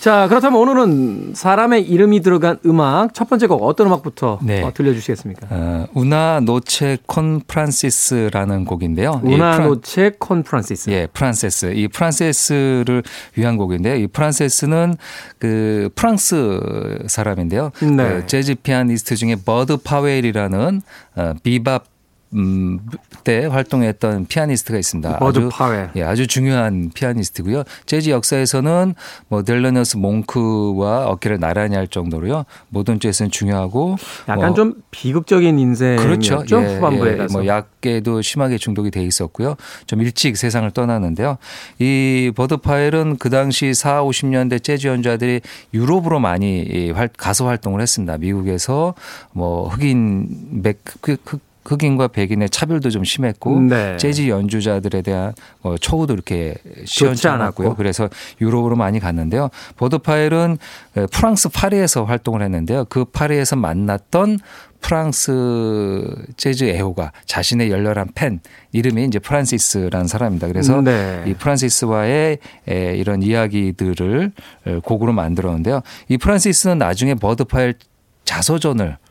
자 0.01 0.27
그렇다면 0.29 0.59
오늘은 0.61 1.33
사람의 1.35 1.83
이름이 1.89 2.21
들어간 2.23 2.59
음악 2.67 3.15
첫 3.15 3.29
번째 3.29 3.47
곡 3.47 3.63
어떤 3.63 3.87
음악부터 3.87 4.41
네. 4.43 4.61
어, 4.63 4.73
들려주시겠습니까? 4.75 5.47
어, 5.51 5.87
Una 5.95 6.41
Noche 6.41 6.99
con 7.07 7.41
Francis라는 7.47 8.65
곡인데요. 8.65 9.21
이 9.25 9.37
프란- 9.37 9.61
Una 9.63 9.81
Noche 9.81 10.13
con 10.19 10.43
Francis. 10.43 10.91
예, 10.91 11.07
프란세스. 11.13 11.73
이 11.77 11.87
프란세스를 11.89 13.05
위한 13.37 13.57
곡인데요. 13.57 13.95
이 13.95 14.07
프란세스는 14.09 14.97
그 15.39 15.89
프랑스 15.95 16.59
사람인데요. 17.07 17.71
네. 17.81 17.97
그 17.97 18.27
재즈 18.27 18.57
피아니스트 18.57 19.15
중에 19.15 19.37
버드 19.45 19.79
파웰이라는 19.79 20.83
어, 21.17 21.35
비밥 21.45 21.85
음, 22.35 22.81
때 23.25 23.47
활동했던 23.47 24.27
피아니스트가 24.27 24.79
있습니다. 24.79 25.19
버드 25.19 25.49
파웰. 25.51 25.91
예, 25.97 26.03
아주 26.03 26.27
중요한 26.27 26.91
피아니스트고요. 26.95 27.65
재즈 27.87 28.11
역사에서는 28.11 28.95
뭐 29.29 29.43
델로니어스 29.43 29.97
몽크와 29.99 31.07
어깨를 31.09 31.39
나란히 31.39 31.77
할 31.77 31.87
정도로요. 31.89 32.45
모던 32.71 33.01
재즈는 33.01 33.31
중요하고 33.31 33.97
약간 34.29 34.47
뭐 34.47 34.55
좀 34.55 34.75
비극적인 34.91 35.59
인생이었죠 35.59 36.05
그렇죠. 36.39 36.63
예, 36.63 36.77
후반부에 36.77 37.13
예, 37.13 37.17
가서. 37.17 37.39
뭐 37.39 37.47
약에도 37.47 38.23
심하게 38.23 38.59
중독이 38.59 38.91
돼 38.91 39.03
있었고요. 39.05 39.57
좀 39.87 40.01
일찍 40.03 40.37
세상을 40.37 40.71
떠났는데요. 40.73 41.37
이 41.79 42.33
버드 42.35 42.59
파웰은 42.59 43.17
그 43.19 43.29
당시 43.31 43.75
4, 43.75 44.03
50년대 44.03 44.63
재즈 44.63 44.87
연주자들이 44.87 45.41
유럽으로 45.75 46.19
많이 46.21 46.93
가서 47.17 47.47
활동을 47.47 47.81
했습니다. 47.81 48.19
미국에서 48.19 48.95
뭐 49.33 49.69
흑인 49.69 50.61
백 50.63 50.81
흑- 51.03 51.21
흑- 51.25 51.52
흑인과 51.65 52.09
백인의 52.09 52.51
차별도 52.51 52.91
좀 52.91 53.05
심했고 53.05 53.61
네. 53.61 53.97
재즈 53.97 54.29
연주자들에 54.29 55.03
대한 55.03 55.33
어, 55.63 55.77
처우도 55.79 56.15
이렇게 56.15 56.55
시원찮았고요. 56.85 57.69
않았고. 57.69 57.77
그래서 57.77 58.09
유럽으로 58.41 58.77
많이 58.77 58.99
갔는데요. 59.01 59.49
버드 59.77 59.99
파웰은 59.99 60.59
에, 60.97 61.07
프랑스 61.07 61.49
파리에서 61.49 62.05
활동을 62.05 62.43
했는데요. 62.43 62.87
그 62.89 63.05
파리에서 63.05 63.57
만났던 63.57 64.39
프랑스 64.81 66.05
재즈 66.37 66.65
애호가 66.65 67.13
자신의 67.27 67.71
열렬한 67.71 68.09
팬 68.17 68.41
이름이 68.73 69.05
이제 69.05 69.21
프란시스라는 69.21 70.09
사람입니다. 70.09 70.49
그래서 70.49 70.81
네. 70.81 71.23
이 71.27 71.35
프란시스와의 71.35 72.39
에, 72.69 72.97
이런 72.97 73.23
이야기들을 73.23 74.33
에, 74.67 74.79
곡으로 74.81 75.13
만들었는데요. 75.13 75.83
이 76.09 76.19
프란시스는 76.19 76.79
나중에 76.79 77.15
버드 77.15 77.45
파웰 77.45 77.75
자서전을 78.25 78.89
어, 78.93 79.02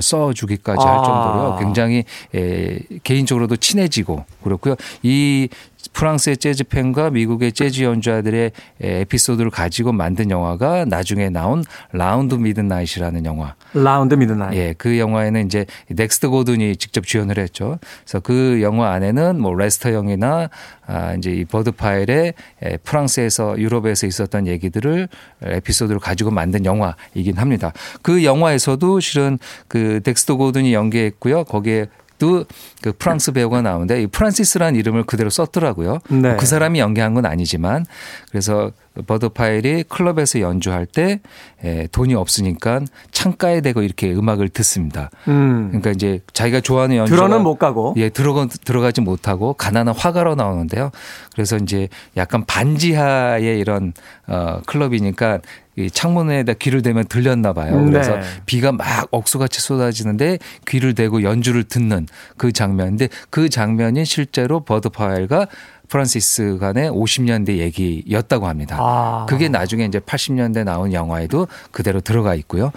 써주기까지 0.00 0.84
할 0.84 0.98
아. 0.98 1.02
정도로요. 1.02 1.56
굉장히 1.60 2.04
에, 2.34 2.78
개인적으로도 3.04 3.56
친해지고 3.56 4.24
그렇고요. 4.42 4.74
이 5.02 5.48
프랑스의 5.92 6.36
재즈 6.36 6.64
팬과 6.64 7.10
미국의 7.10 7.52
재즈 7.52 7.82
연주자들의 7.82 8.52
에, 8.82 9.00
에피소드를 9.00 9.50
가지고 9.50 9.92
만든 9.92 10.30
영화가 10.30 10.84
나중에 10.84 11.30
나온 11.30 11.64
Round 11.92 12.34
Midnight이라는 12.34 13.24
영화. 13.24 13.54
Round 13.74 14.14
Midnight. 14.14 14.54
예, 14.56 14.74
그 14.76 14.98
영화에는 14.98 15.46
이제 15.46 15.66
덱스터 15.88 16.28
고든이 16.28 16.76
직접 16.76 17.06
주연을 17.06 17.38
했죠. 17.38 17.78
그래서 18.04 18.20
그 18.20 18.60
영화 18.62 18.92
안에는 18.92 19.40
뭐 19.40 19.54
레스터 19.54 19.90
영이나 19.90 20.50
아 20.86 21.14
이제 21.14 21.30
이 21.30 21.44
버드 21.44 21.72
파웰의 21.72 22.34
에, 22.62 22.76
프랑스에서 22.78 23.58
유럽에서 23.58 24.06
있었던 24.06 24.46
얘기들을 24.46 25.08
에피소드를 25.42 26.00
가지고 26.00 26.30
만든 26.30 26.64
영화이긴 26.64 27.36
합니다. 27.36 27.72
그 28.02 28.24
영화에서도 28.24 29.00
실은 29.00 29.38
그 29.68 30.00
덱스터 30.02 30.36
고든이 30.36 30.74
연기했고요. 30.74 31.44
거기에 31.44 31.86
또 32.18 32.55
그 32.55 32.92
프랑스 32.98 33.32
배우가 33.32 33.62
나오는데 33.62 34.02
이 34.02 34.06
프란시스라는 34.06 34.78
이름을 34.78 35.04
그대로 35.04 35.30
썼더라고요. 35.30 35.98
네. 36.08 36.36
그 36.36 36.46
사람이 36.46 36.78
연기한 36.78 37.14
건 37.14 37.26
아니지만 37.26 37.86
그래서 38.30 38.72
버드 39.06 39.30
파웰이 39.30 39.84
클럽에서 39.88 40.40
연주할 40.40 40.86
때 40.86 41.20
에, 41.64 41.86
돈이 41.92 42.14
없으니까 42.14 42.80
창가에 43.10 43.60
대고 43.60 43.82
이렇게 43.82 44.12
음악을 44.12 44.48
듣습니다. 44.48 45.10
음. 45.28 45.68
그러니까 45.68 45.90
이제 45.90 46.20
자기가 46.32 46.60
좋아하는 46.60 46.96
연주가 46.96 47.16
들어는 47.16 47.42
못 47.42 47.56
가고. 47.56 47.94
예, 47.96 48.08
들어가 48.08 48.46
들어가지 48.46 49.00
못하고 49.00 49.54
가난한 49.54 49.94
화가로 49.94 50.34
나오는데요. 50.34 50.90
그래서 51.32 51.56
이제 51.56 51.88
약간 52.16 52.44
반지하의 52.46 53.58
이런 53.58 53.92
어 54.26 54.60
클럽이니까 54.66 55.40
이 55.76 55.88
창문에다 55.88 56.54
귀를 56.54 56.82
대면 56.82 57.06
들렸나 57.06 57.52
봐요. 57.52 57.84
그래서 57.84 58.16
네. 58.16 58.22
비가 58.46 58.72
막 58.72 59.06
억수같이 59.12 59.60
쏟아지는데 59.60 60.38
귀를 60.66 60.94
대고 60.94 61.22
연주를 61.22 61.62
듣는 61.62 62.08
그 62.36 62.50
장면인데 62.50 63.08
그 63.30 63.48
장면이 63.48 64.04
실제로 64.04 64.60
버드 64.60 64.88
파웰과 64.88 65.46
프란시스 65.88 66.58
간의 66.60 66.90
50년대 66.90 67.56
얘기였다고 67.58 68.46
합니다. 68.46 68.76
아. 68.80 69.26
그게 69.28 69.48
나중에 69.48 69.84
이제 69.84 69.98
80년대 69.98 70.64
나온 70.64 70.92
영화에도 70.92 71.48
그대로 71.70 72.00
들어가 72.00 72.34
있고요. 72.34 72.72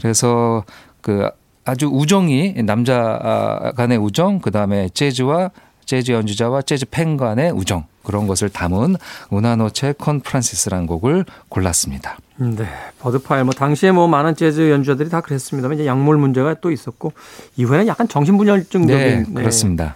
그래서 0.00 0.64
그 1.00 1.28
아주 1.64 1.86
우정이 1.86 2.62
남자 2.64 3.72
간의 3.76 3.98
우정, 3.98 4.40
그 4.40 4.50
다음에 4.50 4.88
재즈와 4.90 5.50
재즈 5.84 6.12
연주자와 6.12 6.62
재즈 6.62 6.86
팬 6.90 7.16
간의 7.16 7.50
우정 7.50 7.84
그런 8.02 8.26
것을 8.26 8.48
담은 8.48 8.96
Una 9.30 9.54
Noche 9.54 9.94
con 9.98 10.20
Francis라는 10.20 10.86
곡을 10.86 11.24
골랐습니다. 11.48 12.18
네. 12.36 12.66
버드 13.00 13.24
파웰 13.24 13.44
뭐 13.44 13.54
당시에 13.54 13.92
뭐 13.92 14.08
많은 14.08 14.34
재즈 14.34 14.70
연주자들이 14.70 15.08
다 15.08 15.20
그랬습니다만 15.20 15.78
이제 15.78 15.86
약물 15.86 16.16
문제가 16.16 16.54
또 16.54 16.70
있었고 16.70 17.12
이후에는 17.56 17.86
약간 17.86 18.08
정신분열증적인 18.08 18.88
네, 18.88 19.24
네. 19.26 19.32
그렇습니다. 19.32 19.94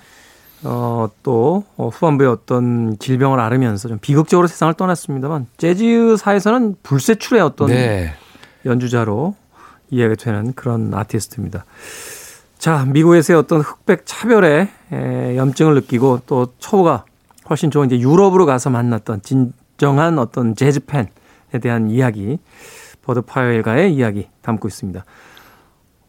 어, 0.65 1.09
또 1.23 1.65
어, 1.77 1.89
후반부에 1.89 2.27
어떤 2.27 2.99
질병을 2.99 3.39
앓으면서 3.41 3.89
좀 3.89 3.99
비극적으로 4.01 4.47
세상을 4.49 4.75
떠났습니다만 4.75 5.47
재즈사에서는 5.57 6.77
불세출의 6.83 7.43
어떤 7.43 7.69
네. 7.69 8.13
연주자로 8.65 9.35
이해가 9.91 10.15
되는 10.17 10.53
그런 10.55 10.93
아티스트입니다. 10.93 11.65
자, 12.59 12.85
미국에서의 12.87 13.39
어떤 13.39 13.61
흑백 13.61 14.03
차별에 14.05 14.69
에, 14.93 15.37
염증을 15.37 15.75
느끼고 15.75 16.23
또 16.27 16.49
처우가 16.59 17.05
훨씬 17.49 17.71
좋은 17.71 17.87
이제 17.87 17.99
유럽으로 18.01 18.45
가서 18.47 18.69
만났던 18.69 19.23
진정한 19.23 20.19
어떤 20.19 20.55
재즈 20.57 20.81
팬에 20.87 21.09
대한 21.63 21.89
이야기, 21.91 22.39
버드 23.03 23.23
파일과의 23.23 23.95
이야기 23.95 24.29
담고 24.43 24.67
있습니다. 24.69 25.05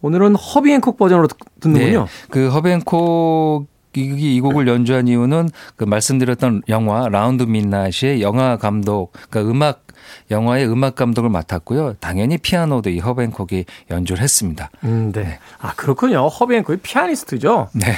오늘은 0.02 0.36
허비 0.36 0.72
행콕 0.74 0.98
버전으로 0.98 1.28
듣- 1.28 1.38
듣는군요. 1.60 2.06
네. 2.06 2.28
그 2.30 2.50
허비 2.50 2.95
행콕 2.95 3.68
이, 4.00 4.36
이 4.36 4.42
곡을 4.42 4.68
연주한 4.68 5.08
이유는 5.08 5.50
그 5.76 5.84
말씀드렸던 5.84 6.64
영화 6.70 7.08
Round 7.10 7.44
Midnight의 7.44 8.22
영화 8.22 8.58
감독, 8.58 9.12
그러니까 9.30 9.52
음악 9.52 9.84
영화의 10.32 10.68
음악 10.68 10.96
감독을 10.96 11.30
맡았고요. 11.30 11.96
당연히 12.00 12.38
피아노도 12.38 12.90
이 12.90 13.00
허비 13.00 13.23
행콕이 13.23 13.66
연주를 13.92 14.24
했습니다. 14.24 14.70
음, 14.84 15.12
네. 15.12 15.40
아, 15.60 15.74
그렇군요. 15.76 16.28
허비 16.28 16.56
행콕이 16.56 16.80
피아니스트죠. 16.80 17.70
네. 17.74 17.94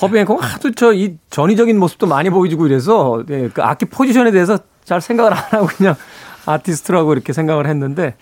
허비 0.00 0.18
행콕 0.18 0.42
하도 0.42 0.72
저 0.72 0.92
이 0.94 1.16
전위적인 1.30 1.78
모습도 1.78 2.06
많이 2.06 2.30
보여주고 2.30 2.66
이래서 2.66 3.22
네, 3.26 3.48
그 3.52 3.62
악기 3.62 3.84
포지션에 3.84 4.30
대해서 4.30 4.58
잘 4.84 5.00
생각을 5.00 5.32
안 5.32 5.38
하고 5.50 5.66
그냥 5.66 5.94
아티스트라고 6.46 7.12
이렇게 7.12 7.32
생각을 7.32 7.66
했는데 7.66 8.14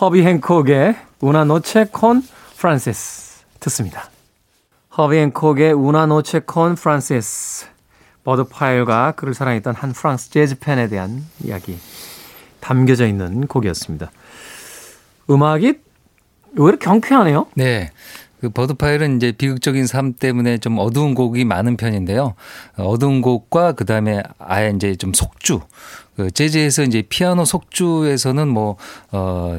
허비 0.00 0.22
행콕의 0.22 0.96
Una 1.20 1.44
Noche 1.44 1.86
con 1.92 2.22
Francis 2.56 3.44
듣습니다. 3.60 4.10
허비 4.96 5.18
행콕의 5.18 5.72
Una 5.72 6.06
Noche 6.06 6.40
con 6.40 6.74
Francis 6.74 7.66
버드 8.24 8.44
파월과 8.44 9.12
그를 9.12 9.34
사랑했던 9.34 9.74
한 9.74 9.92
프랑스 9.92 10.30
재즈 10.30 10.58
팬에 10.58 10.88
대한 10.88 11.24
이야기 11.44 11.78
담겨져 12.58 13.06
있는 13.06 13.46
곡이었습니다. 13.46 14.10
음악이 15.30 15.74
오히려 16.58 16.78
경쾌하네요. 16.78 17.46
네. 17.54 17.92
그 18.40 18.48
버드 18.48 18.74
파월은 18.74 19.16
이제 19.16 19.32
비극적인 19.32 19.86
삶 19.86 20.14
때문에 20.14 20.58
좀 20.58 20.78
어두운 20.78 21.14
곡이 21.14 21.44
많은 21.44 21.76
편인데요. 21.76 22.34
어, 22.76 22.84
어두운 22.84 23.20
곡과 23.20 23.72
그 23.72 23.84
다음에 23.84 24.22
아예 24.38 24.72
이제 24.74 24.96
좀 24.96 25.12
속주. 25.12 25.60
그 26.16 26.30
재즈에서 26.30 26.82
이제 26.84 27.02
피아노 27.02 27.44
속주에서는 27.44 28.48
뭐, 28.48 28.76
어, 29.12 29.58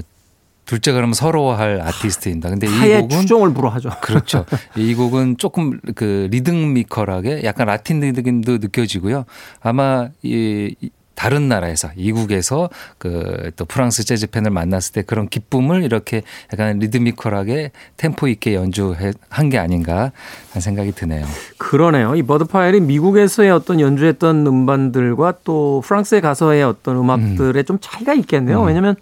둘째 0.66 0.92
가면 0.92 1.14
서러워할 1.14 1.82
아티스트입니다. 1.82 2.50
근데 2.50 2.68
이 2.68 3.02
곡은 3.02 3.10
추종을 3.10 3.54
불허하죠. 3.54 3.90
그렇죠. 4.02 4.46
이 4.78 4.94
곡은 4.96 5.38
조금 5.38 5.80
그 5.96 6.28
리듬미컬하게 6.32 7.44
약간 7.44 7.68
라틴 7.68 8.00
리듬도 8.00 8.58
느껴지고요. 8.60 9.26
아마 9.62 10.10
이이 10.24 10.76
다른 11.14 11.48
나라에서 11.48 11.90
이국에서 11.96 12.70
그 12.98 13.52
또 13.56 13.66
프랑스 13.66 14.04
재즈 14.04 14.28
팬을 14.28 14.50
만났을 14.50 14.94
때 14.94 15.02
그런 15.04 15.28
기쁨을 15.28 15.84
이렇게 15.84 16.24
약간 16.52 16.80
리드미컬하게 16.80 17.72
템포 17.98 18.28
있게 18.28 18.56
연주한 18.56 19.50
게 19.52 19.58
아닌가 19.60 20.12
하는 20.50 20.62
생각이 20.62 20.94
드네요. 20.94 21.26
그러네요. 21.58 22.16
이 22.16 22.24
버드 22.24 22.46
파월이 22.46 22.80
미국에서의 22.80 23.52
어떤 23.52 23.80
연주했던 23.80 24.48
음반들과 24.48 25.36
또 25.44 25.82
프랑스에 25.86 26.22
가서의 26.22 26.64
어떤 26.64 26.98
음악들에 26.98 27.62
좀 27.64 27.78
차이가 27.80 28.14
있겠네요. 28.14 28.62
음. 28.62 28.68
왜냐하면 28.68 28.96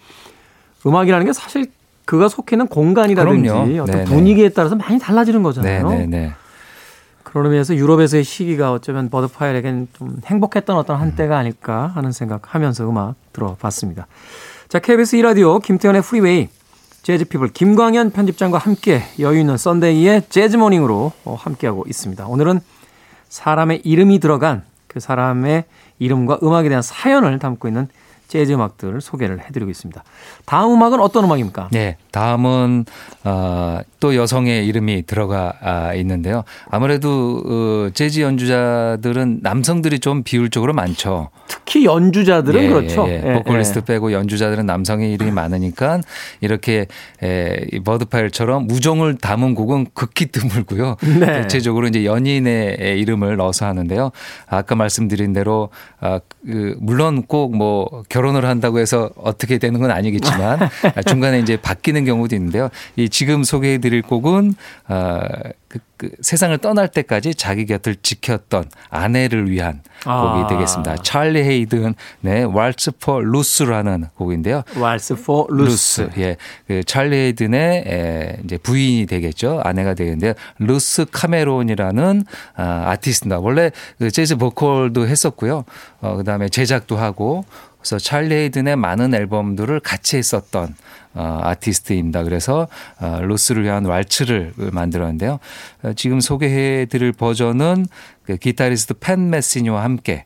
음악이라는 0.86 1.26
게 1.26 1.34
사실 1.34 1.68
그가 2.06 2.28
속해 2.28 2.56
있는 2.56 2.68
공간이라든지 2.68 3.50
그럼요. 3.50 3.84
어떤 3.84 3.86
네네. 3.86 4.06
분위기에 4.06 4.50
따라서 4.50 4.76
많이 4.76 4.98
달라지는 4.98 5.44
거잖아요. 5.44 5.90
네, 5.90 5.98
네, 5.98 6.06
네. 6.08 6.34
그런 7.24 7.46
의미에서 7.46 7.76
유럽에서의 7.76 8.24
시기가 8.24 8.72
어쩌면 8.72 9.10
버드 9.10 9.28
파월에겐 9.32 9.88
좀 9.94 10.20
행복했던 10.26 10.76
어떤 10.76 11.00
한때가 11.00 11.38
아닐까 11.38 11.92
하는 11.94 12.12
생각하면서 12.12 12.90
음악 12.90 13.16
들어봤습니다. 13.34 14.08
자, 14.68 14.80
KBS 14.80 15.18
2라디오 15.18 15.62
김태현의 15.62 16.02
프리웨이 16.02 16.50
재즈 17.04 17.26
피플 17.26 17.50
김광현 17.50 18.12
편집장과 18.12 18.58
함께 18.58 19.04
여유 19.20 19.40
있는 19.40 19.58
Sunday의 19.58 20.24
재즈 20.30 20.58
morning으로 20.58 21.12
어, 21.26 21.36
함께하고 21.40 21.86
있습니다. 21.88 22.26
오늘은 22.28 22.60
사람의 23.30 23.82
이름이 23.84 24.20
들어간 24.20 24.64
그 24.88 25.00
사람의 25.00 25.66
이름과 26.00 26.40
음악에 26.44 26.68
대한 26.70 26.82
사연을 26.82 27.40
담고 27.40 27.68
있는 27.68 27.88
재즈 28.30 28.54
음악들을 28.54 29.02
소개를 29.02 29.44
해드리고 29.46 29.70
있습니다. 29.72 30.04
다음 30.46 30.76
음악은 30.76 31.00
어떤 31.02 31.26
음악입니까? 31.26 31.70
네, 31.72 31.98
다음은 32.12 32.86
어, 33.24 33.80
또 34.00 34.16
여성의 34.16 34.68
이름이 34.68 35.08
들어가 35.08 35.54
아, 35.62 35.94
있는데요. 35.96 36.44
아무래도 36.70 37.44
어, 37.46 37.90
재즈 37.94 38.22
연주자들은 38.22 39.40
남성들이 39.42 40.00
좀 40.00 40.24
비율적으로 40.24 40.74
많죠. 40.74 41.32
특히 41.48 41.86
연주자들은 41.86 42.64
예, 42.64 42.68
그렇죠. 42.70 43.08
예, 43.08 43.22
예. 43.24 43.30
예, 43.30 43.34
보컬리스트 43.34 43.80
예. 43.80 43.86
빼고 43.86 44.12
연주자들은 44.14 44.66
남성의 44.66 45.12
이름이 45.14 45.32
많으니까 45.32 46.02
이렇게 46.40 46.86
에, 47.24 47.66
이 47.74 47.80
버드파일처럼 47.80 48.70
우정을 48.70 49.18
담은 49.18 49.56
곡은 49.56 49.88
극히 49.96 50.28
드물고요. 50.28 50.98
네. 51.20 51.42
대체적으로 51.42 51.88
이제 51.88 52.06
연인의 52.06 53.00
이름을 53.00 53.38
넣어서 53.38 53.66
하는데요. 53.66 54.12
아까 54.48 54.76
말씀드린 54.76 55.34
대로 55.34 55.70
아, 56.00 56.20
그 56.46 56.76
물론 56.80 57.24
꼭 57.24 57.64
뭐 57.64 58.04
결혼을 58.20 58.44
한다고 58.44 58.80
해서 58.80 59.10
어떻게 59.16 59.58
되는 59.58 59.80
건 59.80 59.92
아니겠지만 59.92 60.60
중간에 61.08 61.40
이제 61.40 61.56
바뀌는 61.56 62.04
경우도 62.04 62.36
있는데요. 62.36 62.70
이 62.98 63.08
지금 63.08 63.46
소개해 63.46 63.78
드릴 63.78 64.02
곡은 64.02 64.56
어, 64.90 65.22
그, 65.70 65.80
그 65.96 66.10
세상을 66.22 66.58
떠날 66.58 66.90
때까지 66.90 67.36
자기 67.36 67.66
곁을 67.66 67.96
지켰던 68.02 68.66
아내를 68.90 69.50
위한 69.50 69.82
곡이 70.04 70.10
아. 70.10 70.48
되겠습니다. 70.50 70.96
찰리 70.98 71.44
헤이든 71.44 71.94
네, 72.22 72.44
Waltz 72.44 72.92
for 73.00 73.22
Ruth라는 73.22 74.06
곡인데요. 74.16 74.64
Waltz 74.76 75.16
for 75.24 75.48
Ruth. 75.50 76.02
루스. 76.02 76.10
예. 76.20 76.38
그 76.68 76.84
찰리 76.84 77.16
헤이든의 77.16 77.84
에, 77.88 78.38
이제 78.44 78.58
부인이 78.58 79.06
되겠죠. 79.06 79.62
아내가 79.64 79.94
되겠는데요. 79.94 80.34
루스 80.58 81.06
카메론이라는 81.12 82.26
아, 82.56 82.84
아티스트입니다. 82.88 83.40
원래 83.40 83.72
그 83.98 84.12
재즈 84.12 84.36
보컬도 84.38 85.08
했었고요. 85.08 85.64
어, 86.02 86.16
그다음에 86.18 86.50
제작도 86.50 86.98
하고 86.98 87.46
그래서 87.80 87.98
찰리 87.98 88.36
헤이든의 88.36 88.76
많은 88.76 89.14
앨범들을 89.14 89.80
같이 89.80 90.18
했었던 90.18 90.76
어, 91.14 91.40
아티스트입니다. 91.44 92.24
그래서 92.24 92.68
어, 93.00 93.20
루스를 93.22 93.64
위한 93.64 93.86
왈츠를 93.86 94.54
만들었는데요. 94.72 95.40
어, 95.84 95.94
지금 95.94 96.20
소개해 96.20 96.86
드릴 96.86 97.14
버전은 97.14 97.88
그 98.24 98.38
기타리스트 98.38 98.94
팬 98.96 99.30
메시니와 99.30 99.84
함께 99.84 100.26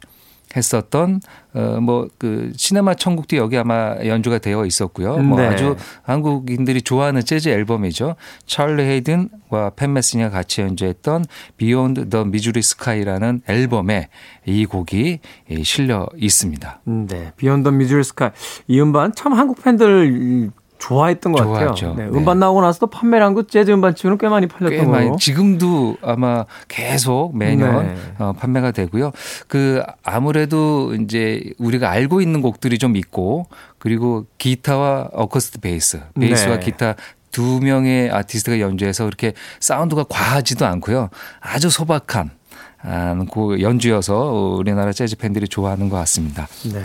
했었던 0.55 1.21
어뭐 1.53 2.09
그 2.17 2.51
시네마 2.55 2.95
천국도 2.95 3.37
여기 3.37 3.57
아마 3.57 3.95
연주가 4.05 4.37
되어 4.37 4.65
있었고요. 4.65 5.17
뭐 5.17 5.39
네. 5.39 5.47
아주 5.47 5.75
한국인들이 6.03 6.81
좋아하는 6.81 7.23
재즈 7.23 7.49
앨범이죠. 7.49 8.15
찰리 8.45 8.83
헤이든과 8.83 9.71
팻 9.75 9.93
메시니가 9.93 10.29
같이 10.29 10.61
연주했던 10.61 11.25
Beyond 11.57 12.09
the 12.09 12.25
Missouri 12.25 12.61
Sky라는 12.61 13.41
앨범에 13.47 14.09
이 14.45 14.65
곡이 14.65 15.19
예, 15.51 15.63
실려 15.63 16.07
있습니다. 16.17 16.81
네. 16.85 17.31
Beyond 17.37 17.60
the 17.60 17.71
Missouri 17.71 18.03
Sky. 18.03 18.31
이 18.67 18.79
음반 18.81 19.13
참 19.13 19.33
한국 19.33 19.63
팬들 19.63 20.51
좋아했던 20.83 21.31
것 21.31 21.43
좋아하죠. 21.43 21.67
같아요. 21.67 21.93
네, 21.95 22.03
네. 22.11 22.17
음반 22.17 22.39
나오고 22.39 22.61
나서도 22.61 22.87
판매량도 22.87 23.43
그 23.43 23.47
재즈 23.47 23.71
음반 23.71 23.95
치고는 23.95 24.17
꽤 24.17 24.27
많이 24.27 24.47
팔렸던 24.47 24.79
꽤 24.79 24.85
많이. 24.85 25.17
지금도 25.17 25.97
아마 26.01 26.45
계속 26.67 27.37
매년 27.37 27.85
네. 27.87 27.95
어, 28.19 28.33
판매가 28.33 28.71
되고요. 28.71 29.11
그 29.47 29.81
아무래도 30.03 30.93
이제 30.95 31.41
우리가 31.57 31.89
알고 31.89 32.21
있는 32.21 32.41
곡들이 32.41 32.77
좀 32.77 32.97
있고 32.97 33.47
그리고 33.77 34.25
기타와 34.37 35.09
어쿠스틱 35.13 35.61
베이스, 35.61 36.01
베이스와 36.19 36.59
네. 36.59 36.65
기타 36.65 36.95
두 37.31 37.59
명의 37.61 38.11
아티스트가 38.11 38.59
연주해서 38.59 39.05
그렇게 39.05 39.33
사운드가 39.59 40.05
과하지도 40.09 40.65
않고요. 40.65 41.09
아주 41.39 41.69
소박한 41.69 42.29
아, 42.85 43.15
그 43.33 43.61
연주여서 43.61 44.57
우리나라 44.59 44.91
재즈 44.91 45.15
팬들이 45.15 45.47
좋아하는 45.47 45.87
것 45.87 45.95
같습니다. 45.97 46.47
네. 46.71 46.81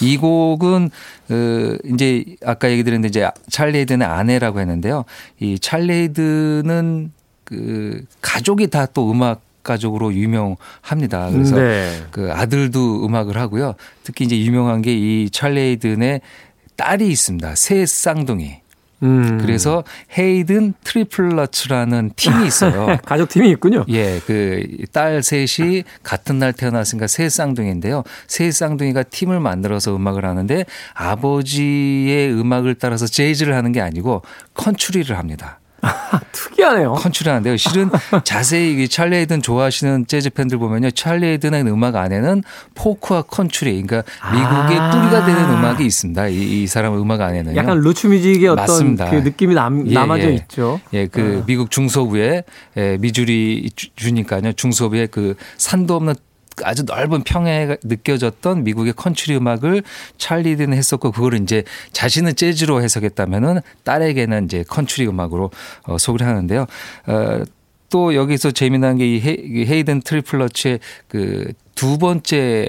이 0.00 0.16
곡은 0.16 0.90
어 1.30 1.76
이제 1.92 2.24
아까 2.44 2.70
얘기 2.70 2.82
드렸는데 2.84 3.08
이제 3.08 3.28
찰리 3.50 3.78
헤이든의 3.78 4.06
아내라고 4.06 4.60
했는데요. 4.60 5.04
이 5.40 5.58
찰리 5.58 5.92
헤이든은 5.92 7.12
그 7.44 8.04
가족이 8.20 8.68
다 8.68 8.86
또 8.86 9.10
음악 9.10 9.40
가족으로 9.62 10.14
유명합니다. 10.14 11.30
그래서 11.30 11.56
네. 11.56 12.02
그 12.12 12.32
아들도 12.32 13.04
음악을 13.04 13.36
하고요. 13.36 13.74
특히 14.04 14.24
이제 14.24 14.38
유명한 14.38 14.80
게 14.82 14.92
이 14.94 15.28
찰리 15.30 15.60
헤이든의 15.60 16.20
딸이 16.76 17.08
있습니다. 17.08 17.54
세 17.56 17.84
쌍둥이. 17.86 18.58
음. 19.02 19.38
그래서 19.40 19.84
Haden 20.16 20.74
Triplets라는 20.84 22.12
팀이 22.16 22.46
있어요. 22.46 22.96
가족 23.04 23.28
팀이 23.28 23.50
있군요. 23.50 23.84
예, 23.88 24.20
그 24.26 24.62
딸 24.92 25.22
셋이 25.22 25.84
같은 26.02 26.38
날 26.38 26.52
태어났으니까 26.52 27.06
세 27.06 27.28
쌍둥이인데요. 27.28 28.02
세 28.26 28.50
쌍둥이가 28.50 29.02
팀을 29.04 29.40
만들어서 29.40 29.94
음악을 29.94 30.24
하는데 30.24 30.64
아버지의 30.94 32.32
음악을 32.32 32.76
따라서 32.76 33.06
재즈를 33.06 33.54
하는 33.54 33.72
게 33.72 33.80
아니고 33.80 34.22
country를 34.54 35.16
합니다. 35.18 35.60
특이하네요. 36.32 36.92
country 36.94 37.28
하는데요. 37.28 37.56
실은 37.56 37.90
자세히 38.24 38.82
이 38.82 38.88
찰리 38.88 39.16
헤이든 39.16 39.42
좋아하시는 39.42 40.06
재즈 40.06 40.30
팬들 40.30 40.58
보면요. 40.58 40.90
찰리 40.90 41.26
헤이든의 41.26 41.62
음악 41.62 41.96
안에는 41.96 42.42
folk와 42.74 43.22
country, 43.22 43.82
그러니까 43.82 44.02
미국의 44.32 44.78
아. 44.78 44.90
뿌리가 44.90 45.26
되는 45.26 45.42
음악이 45.50 45.84
있습니다. 45.84 46.28
이, 46.28 46.62
이 46.62 46.66
사람 46.66 46.94
음악 47.00 47.20
안에는요. 47.20 47.56
약간 47.56 47.80
roots 47.80 48.06
music의 48.08 48.48
어떤 48.48 48.62
맞습니다. 48.62 49.10
그 49.10 49.16
느낌이 49.16 49.54
남, 49.54 49.86
예, 49.88 49.94
남아져 49.94 50.28
예. 50.28 50.34
있죠. 50.34 50.80
예, 50.92 51.06
그 51.06 51.44
미국 51.46 51.70
중서부에 51.70 52.44
예, 52.76 52.96
미주리 53.00 53.70
주- 53.74 53.88
주니까요. 53.96 54.52
중서부에 54.52 55.06
그 55.06 55.34
산도 55.58 55.94
없는 55.96 56.14
아주 56.62 56.84
넓은 56.84 57.22
평야가 57.22 57.76
느껴졌던 57.82 58.64
미국의 58.64 58.94
country 58.94 59.36
음악을 59.36 59.82
찰리 60.18 60.40
헤이든 60.40 60.72
했었고 60.72 61.10
그거를 61.12 61.42
이제 61.42 61.64
자신은 61.92 62.36
재즈로 62.36 62.82
해석했다면은 62.82 63.60
딸에게는 63.84 64.46
이제 64.46 64.64
country 64.68 65.06
음악으로 65.08 65.50
어, 65.84 65.98
소개를 65.98 66.26
하는데요. 66.26 66.66
어, 67.06 67.42
또 67.88 68.14
여기서 68.14 68.50
재미난 68.50 68.98
게 68.98 69.06
이 69.06 69.20
Haden 69.66 70.00
Triplets의 70.02 70.80
그 71.08 71.52
두 71.76 71.98
번째 71.98 72.66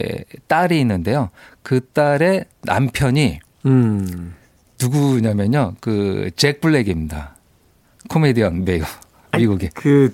딸이 0.47 0.79
있는데요. 0.81 1.31
그 1.63 1.79
딸의 1.93 2.45
남편이 2.63 3.39
음. 3.65 4.35
누구냐면요. 4.79 5.75
그 5.79 6.29
잭 6.35 6.61
블랙입니다. 6.61 7.35
코미디언 8.09 8.65
배우. 8.65 8.83
미국의. 9.35 9.69
그 9.73 10.13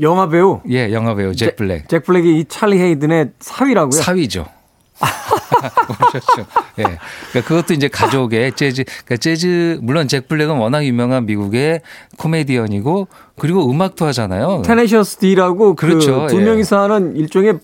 영화 0.00 0.28
배우 0.28 0.60
예, 0.70 0.92
영화 0.92 1.14
배우 1.14 1.34
잭 1.34 1.56
블랙. 1.56 1.88
잭 1.88 2.04
블랙이 2.04 2.38
이 2.40 2.44
찰리 2.48 2.78
헤이든의 2.78 3.30
사위라고요. 3.40 4.00
사위죠. 4.00 4.46
오셨죠. 5.90 6.46
예. 6.78 6.82
그러니까 6.82 7.40
그것도 7.48 7.74
이제 7.74 7.88
가족의 7.88 8.52
재즈, 8.56 8.84
그러니까 8.84 9.16
재즈, 9.18 9.78
물론 9.82 10.08
잭 10.08 10.26
블랙은 10.28 10.56
워낙 10.56 10.84
유명한 10.84 11.26
미국의 11.26 11.82
코미디언이고 12.16 13.08
그리고 13.38 13.70
음악도 13.70 14.06
하잖아요. 14.06 14.62
Tenacious 14.64 15.18
D라고 15.18 15.74
그렇죠. 15.74 16.22
그 16.26 16.34
두 16.34 16.40
예. 16.40 16.44
명이서 16.44 16.82
하는 16.82 17.16
일종의 17.16 17.58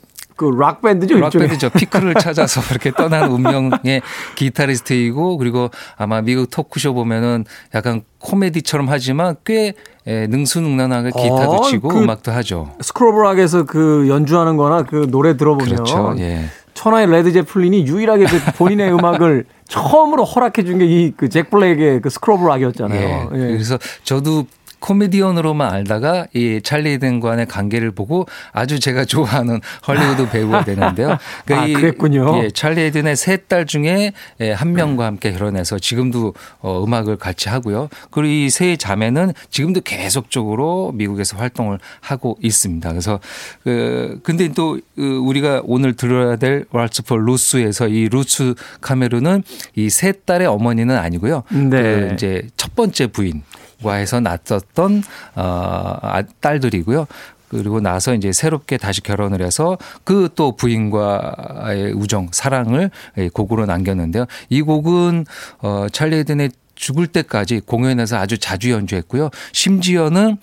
그 0.51 0.67
락 0.67 0.83
밴드죠. 0.83 1.15
일종의. 1.19 1.47
락밴드죠. 1.49 1.71
피크를 1.71 2.15
찾아서 2.15 2.61
그렇게 2.69 2.91
떠난 2.91 3.31
운명의 3.31 4.03
기타리스트이고 4.35 5.39
그리고 5.39 5.71
아마 5.97 6.21
미국 6.21 6.51
토크쇼 6.51 6.95
보면은 6.95 7.45
약간 7.75 8.03
코미디처럼 8.19 8.89
하지만 8.89 9.37
꽤 9.45 9.75
예, 10.07 10.27
능수능란하게 10.27 11.11
기타도 11.11 11.53
어, 11.53 11.63
치고 11.63 11.89
그 11.89 11.99
음악도 12.03 12.33
하죠. 12.33 12.75
School 12.81 13.12
of 13.12 13.23
Rock에서 13.23 13.65
그 13.65 14.07
연주하는 14.09 14.57
거나 14.57 14.83
그 14.83 15.07
노래 15.11 15.37
들어보면 15.37 15.75
그렇죠. 15.75 16.15
예. 16.19 16.47
천하의 16.75 17.07
레드 17.11 17.31
제플린이 17.33 17.87
유일하게 17.87 18.25
그 18.27 18.39
본인의 18.57 18.93
음악을 18.99 19.45
처음으로 19.69 20.25
허락해 20.25 20.65
준 20.65 20.79
게 20.79 20.85
이 20.87 21.13
그 21.17 21.29
잭 21.29 21.51
블랙의 21.51 22.01
그 22.03 22.11
School 22.11 22.39
of 22.39 22.49
Rock이었잖아요. 22.49 23.31
예. 23.35 23.39
그래서 23.39 23.79
저도 24.05 24.47
코미디언으로만 24.83 25.73
알다가 25.73 26.27
이 26.35 26.61
찰리 26.63 26.99
헤이든과의 26.99 27.47
관계를 27.47 27.93
보고 27.93 28.27
아주 28.53 28.79
제가 28.81 29.05
좋아하는 29.05 29.61
헐리우드 29.87 30.29
배우가 30.29 30.65
되는데요. 30.67 31.17
아, 31.51 31.65
이- 31.67 31.73
그랬군요. 31.73 32.43
예, 32.45 32.51
찰리 32.51 32.83
헤이든의 32.83 33.17
세 33.17 33.33
딸 33.49 33.67
중에 33.67 34.13
예, 34.41 34.53
한 34.53 34.73
명과 34.73 35.05
함께 35.07 35.33
결혼해서 35.33 35.79
지금도 35.79 36.35
어, 36.61 36.83
음악을 36.85 37.17
같이 37.17 37.49
하고요. 37.49 37.89
그리고 38.11 38.33
이 38.33 38.49
세 38.51 38.77
자매는 38.77 39.33
지금도 39.51 39.81
계속적으로 39.81 40.93
미국에서 40.95 41.37
활동을 41.39 41.79
하고 42.01 42.37
있습니다. 42.43 42.89
그래서 42.91 43.19
그 43.65 44.21
근데 44.23 44.49
또 44.49 44.79
그, 44.95 45.17
우리가 45.19 45.63
오늘 45.65 45.95
들어야 45.95 46.37
될 46.37 46.67
Waltz 46.71 47.03
for 47.05 47.17
Ruth에서 47.17 47.89
이 47.89 48.09
루스 48.11 48.55
카메론은 48.81 49.43
이 49.77 49.89
세 49.89 50.13
딸의 50.13 50.47
어머니는 50.49 50.97
아니고요. 50.97 51.43
네. 51.51 51.69
그 51.83 52.11
이제 52.15 52.43
첫 52.57 52.75
번째 52.75 53.07
부인과 53.09 53.95
해서 53.95 54.21
낳았던 54.21 55.03
어 55.37 55.97
아, 56.03 56.23
딸들이고요. 56.41 57.07
그리고 57.49 57.81
나서 57.81 58.15
이제 58.15 58.33
새롭게 58.33 58.79
다시 58.79 59.03
결혼을 59.03 59.43
해서 59.43 59.77
그 60.05 60.29
또 60.35 60.57
부인과의 60.57 61.93
우정, 61.93 62.29
사랑을 62.33 62.91
예, 63.19 63.29
곡으로 63.29 63.67
남겼는데요. 63.67 64.25
이 64.49 64.63
곡은 64.63 65.27
어 65.61 65.87
찰리 65.93 66.17
헤이든의 66.17 66.51
죽을 66.75 67.07
때까지 67.07 67.61
공연에서 67.67 68.17
아주 68.17 68.39
자주 68.39 68.71
연주했고요. 68.71 69.31
심지어는 69.53 70.39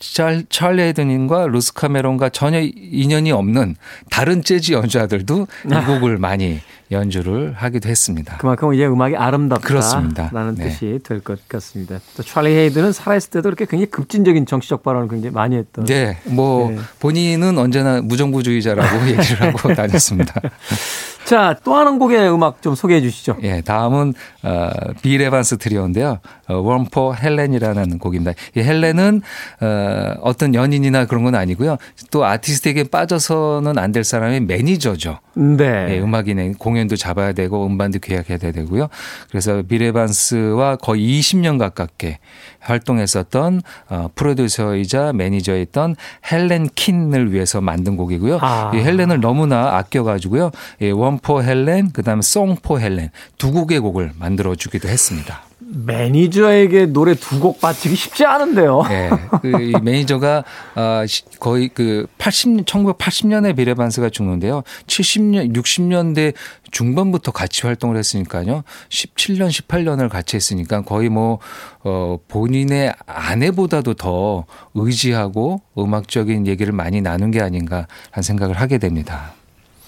찰, 0.00 0.44
찰리 0.50 0.82
헤이든과 0.82 1.46
루스 1.46 1.72
카메론과 1.74 2.30
전혀 2.30 2.60
인연이 2.60 3.32
없는 3.32 3.76
다른 4.10 4.42
재즈 4.42 4.72
연주자들도 4.72 5.46
이 5.66 5.68
곡을 5.86 6.18
많이 6.18 6.60
연주를 6.94 7.52
하기도 7.56 7.88
했습니다. 7.90 8.38
그만큼 8.38 8.72
이제 8.72 8.86
음악이 8.86 9.16
아름답다. 9.16 9.66
그렇습니다. 9.66 10.30
라는 10.32 10.54
네. 10.54 10.64
뜻이 10.70 11.00
될 11.04 11.20
것 11.20 11.46
같습니다. 11.48 12.00
또 12.16 12.22
찰리 12.22 12.50
헤이든은 12.54 12.92
살아있을 12.92 13.30
때도 13.30 13.48
이렇게 13.48 13.66
굉장히 13.66 13.90
급진적인 13.90 14.46
정치적 14.46 14.82
발언을 14.82 15.08
굉장히 15.08 15.34
많이 15.34 15.56
했던. 15.56 15.84
네, 15.84 16.18
뭐 16.24 16.70
네. 16.70 16.78
본인은 17.00 17.58
언제나 17.58 18.00
무정부주의자라고 18.00 19.08
얘기를 19.10 19.40
하고 19.42 19.74
다녔습니다. 19.74 20.40
자, 21.24 21.56
또 21.64 21.74
하는 21.74 21.98
곡의 21.98 22.30
음악 22.30 22.60
좀 22.60 22.74
소개해 22.74 23.00
주시죠. 23.00 23.38
예, 23.42 23.62
다음은 23.62 24.12
어, 24.42 24.70
빌 25.00 25.22
에반스 25.22 25.56
트리오인데요. 25.56 26.18
어, 26.48 26.54
One 26.56 26.85
for 26.85 27.14
Helen이라는 27.14 27.98
곡입니다. 27.98 28.32
이 28.54 28.60
헬렌은 28.60 29.22
어, 29.62 30.14
어떤 30.20 30.54
연인이나 30.54 31.06
그런 31.06 31.24
건 31.24 31.34
아니고요. 31.34 31.78
또 32.10 32.24
아티스트에게 32.26 32.84
빠져서는 32.84 33.78
안 33.78 33.94
될 33.94 34.02
사람의 34.02 34.40
매니저죠. 34.40 35.20
네. 35.34 35.86
예, 35.90 36.00
음악인의 36.00 36.54
공연도 36.58 36.96
잡아야 36.96 37.32
되고 37.32 37.64
음반도 37.64 38.00
계약해야 38.00 38.38
되고요. 38.38 38.88
그래서 39.30 39.62
빌 39.62 39.82
에반스와 39.82 40.76
거의 40.76 41.20
20년 41.20 41.58
가깝게 41.60 42.18
활동했었던 42.64 43.62
어, 43.88 44.08
프로듀서이자 44.14 45.12
매니저였던 45.12 45.96
헬렌 46.30 46.68
킨을 46.74 47.32
위해서 47.32 47.60
만든 47.60 47.96
곡이고요. 47.96 48.38
아. 48.40 48.72
이 48.74 48.78
헬렌을 48.78 49.20
너무나 49.20 49.76
아껴가지고요. 49.76 50.50
예, 50.82 50.90
One 50.90 51.16
for 51.16 51.42
Helen, 51.42 51.90
그 51.92 52.02
다음에 52.02 52.22
Song 52.22 52.55
for 52.55 52.80
Helen 52.80 53.10
두 53.38 53.52
곡의 53.52 53.80
곡을 53.80 54.12
만들어 54.18 54.54
주기도 54.54 54.88
했습니다. 54.88 55.42
매니저에게 55.76 56.86
노래 56.86 57.14
두 57.14 57.40
곡 57.40 57.60
바치기 57.60 57.94
쉽지 57.96 58.24
않은데요. 58.24 58.82
예. 58.90 59.10
그이 59.42 59.72
매니저가 59.82 60.44
아, 60.74 61.04
시- 61.06 61.24
거의 61.40 61.68
그 61.68 62.06
80, 62.18 62.64
1980년에 62.64 63.56
빌 63.56 63.74
에반스가 63.74 64.08
죽는데요. 64.10 64.62
70년, 64.86 65.54
60년대 65.56 66.34
중반부터 66.70 67.32
같이 67.32 67.62
활동을 67.66 67.96
했으니까요. 67.96 68.62
17년, 68.88 69.48
18년을 69.48 70.08
같이 70.08 70.36
했으니까 70.36 70.82
거의 70.82 71.08
뭐, 71.08 71.38
어, 71.82 72.18
본인의 72.28 72.94
아내보다도 73.06 73.94
더 73.94 74.44
의지하고 74.74 75.60
음악적인 75.78 76.46
얘기를 76.46 76.72
많이 76.72 77.00
나눈 77.00 77.30
게 77.30 77.40
아닌가 77.40 77.86
하는 78.10 78.22
생각을 78.22 78.54
하게 78.60 78.78
됩니다. 78.78 79.32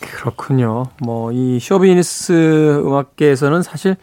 그렇군요. 0.00 0.86
뭐 1.02 1.32
이 1.32 1.58
쇼비즈니스 1.60 2.82
음악계에서는 2.84 3.62
사실 3.62 3.96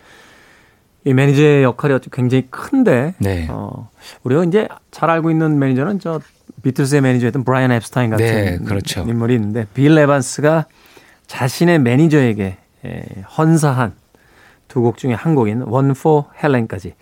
이 1.05 1.13
매니저의 1.13 1.63
역할이 1.63 1.97
굉장히 2.11 2.47
큰데 2.49 3.13
네. 3.19 3.47
어, 3.49 3.89
우리가 4.23 4.43
이제 4.45 4.67
잘 4.91 5.09
알고 5.09 5.31
있는 5.31 5.59
매니저는 5.59 5.99
저 5.99 6.21
비틀스의 6.61 7.01
매니저였던 7.01 7.43
브라이언 7.43 7.71
앱스타인 7.73 8.09
같은 8.09 8.25
네, 8.25 8.57
그렇죠. 8.59 9.01
인물이 9.01 9.33
있는데 9.35 9.65
빌 9.73 9.97
에반스가 9.97 10.65
자신의 11.27 11.79
매니저에게 11.79 12.57
예, 12.85 13.03
헌사한 13.37 13.93
두 14.69 14.81
곡 14.81 14.97
중에 14.97 15.13
한 15.13 15.35
곡인 15.35 15.63
One 15.63 15.91
for 15.91 16.23
Helen까지. 16.41 16.95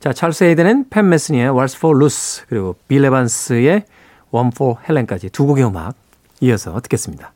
자, 0.00 0.12
찰리 0.14 0.44
헤이든 0.44 0.75
앤 0.75 0.88
팻 0.88 1.08
메스니의 1.10 1.50
Waltz 1.50 1.76
for 1.76 1.96
Ruth 1.96 2.44
그리고 2.48 2.74
빌 2.88 3.04
에반스의 3.04 3.84
One 4.30 4.50
for 4.54 4.76
Helen까지 4.82 5.28
두 5.30 5.44
곡의 5.46 5.64
음악 5.66 5.94
이어서 6.40 6.80
듣겠습니다. 6.80 7.32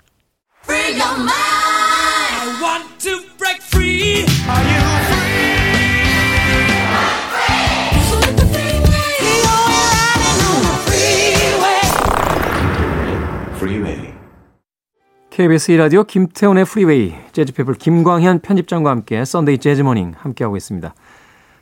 KBS 15.32 15.72
2라디오 15.72 16.06
김태훈의 16.06 16.66
프리웨이 16.66 17.14
재즈피플 17.32 17.76
김광현 17.76 18.40
편집장과 18.40 18.90
함께 18.90 19.24
Sunday 19.24 19.56
Jazz 19.56 19.77
Morning 19.77 20.12
함께하고 20.18 20.58
있습니다. 20.58 20.94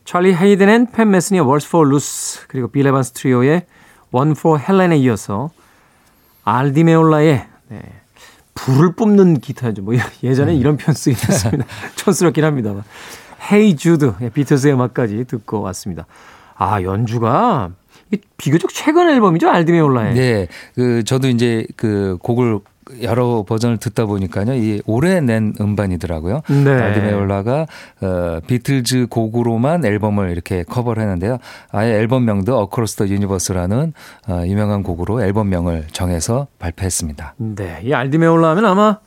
찰리 0.04 0.34
헤이든 0.34 0.68
and 0.68 0.85
팻 0.85 1.08
메스니의 1.08 1.46
Waltz 1.46 1.68
for 1.68 1.88
Ruth 1.88 2.46
그리고 2.48 2.66
빌 2.66 2.84
에반스 2.88 3.12
트리오의 3.12 3.66
One 4.10 4.32
for 4.32 4.60
Helen에 4.60 4.96
이어서 4.98 5.50
알디메올라의 6.42 7.46
네, 7.68 7.82
불을 8.54 8.94
뿜는 8.96 9.38
기타죠. 9.38 9.82
뭐 9.82 9.94
예전에 10.24 10.56
이런 10.56 10.76
표현 10.76 10.96
쓰긴 10.96 11.14
했습니다. 11.28 11.64
촌스럽긴 11.94 12.42
합니다만. 12.44 12.82
Hey 13.52 13.76
Jude 13.76 14.10
예, 14.20 14.30
비틀스의 14.30 14.74
음악까지 14.74 15.26
듣고 15.26 15.60
왔습니다. 15.60 16.06
아 16.56 16.82
연주가 16.82 17.70
이 18.10 18.18
비교적 18.36 18.74
최근 18.74 19.08
앨범이죠 19.08 19.48
알디메올라의. 19.48 20.14
네. 20.16 20.48
그 20.74 21.04
저도 21.04 21.28
이제 21.28 21.68
그 21.76 22.18
곡을 22.20 22.58
여러 23.02 23.44
버전을 23.46 23.78
듣다 23.78 24.06
보니까요. 24.06 24.54
이 24.54 24.82
올해 24.86 25.20
낸 25.20 25.54
음반이더라고요. 25.60 26.42
네. 26.64 26.70
알디메올라가 26.70 27.66
어, 28.02 28.40
비틀즈 28.46 29.06
곡으로만 29.10 29.84
앨범을 29.84 30.30
이렇게 30.30 30.62
커버를 30.62 31.02
했는데요. 31.02 31.38
아예 31.72 31.92
앨범명도 31.94 32.58
Across 32.58 32.96
the 32.96 33.08
Universe라는 33.08 33.92
어, 34.28 34.42
유명한 34.46 34.82
곡으로 34.82 35.22
앨범명을 35.22 35.86
정해서 35.92 36.46
발표했습니다. 36.58 37.34
네, 37.38 37.80
이 37.84 37.92
알디메올라 37.92 38.50
하면 38.50 38.64
아마 38.66 38.98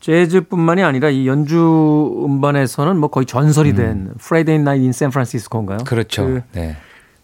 재즈뿐만이 0.00 0.82
아니라 0.82 1.10
이 1.10 1.28
연주 1.28 2.24
음반에서는 2.24 2.96
뭐 2.96 3.08
거의 3.08 3.24
전설이 3.24 3.74
된 3.74 4.12
Friday 4.18 4.58
Night 4.58 4.84
in 4.84 4.92
San 4.92 5.06
Francisco인가요? 5.06 5.78
음. 5.78 5.84
그렇죠. 5.84 6.24
그, 6.24 6.42
네. 6.52 6.76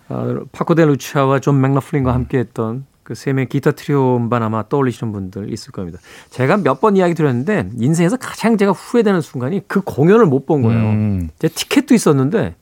어, 0.09 0.41
파코 0.53 0.77
데 0.77 0.87
루치아와 0.89 1.41
존 1.41 1.61
맥러플린과 1.61 2.15
함께했던 2.15 2.87
그 3.09 3.23
세 3.23 3.33
명의 3.33 3.47
기타 3.47 3.71
트리오 3.71 4.19
음반 4.19 4.43
아마 4.43 4.69
떠올리시는 4.69 5.15
분들 5.15 5.51
있을 5.51 5.73
겁니다. 5.73 5.99
제가 6.29 6.59
몇 6.59 6.79
번 6.83 6.95
이야기 6.99 7.15
드렸는데 7.15 7.71
인생에서 7.79 8.19
가장 8.19 8.59
제가 8.59 8.73
후회되는 8.73 9.23
순간이 9.23 9.63
그 9.67 9.81
공연을 9.81 10.27
못 10.27 10.45
본 10.45 10.61
거예요. 10.61 10.79
음. 10.91 11.31
제 11.39 11.49
티켓도 11.49 11.95
있었는데 11.95 12.55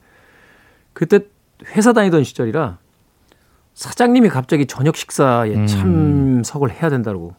그때 0.93 1.19
회사 1.75 1.93
다니던 1.93 2.23
시절이라 2.23 2.79
사장님이 3.75 4.29
갑자기 4.29 4.67
저녁 4.67 4.97
식사에 4.97 5.51
음. 5.53 5.67
참석을 5.67 6.71
해야 6.71 6.91
된다고 6.91 7.35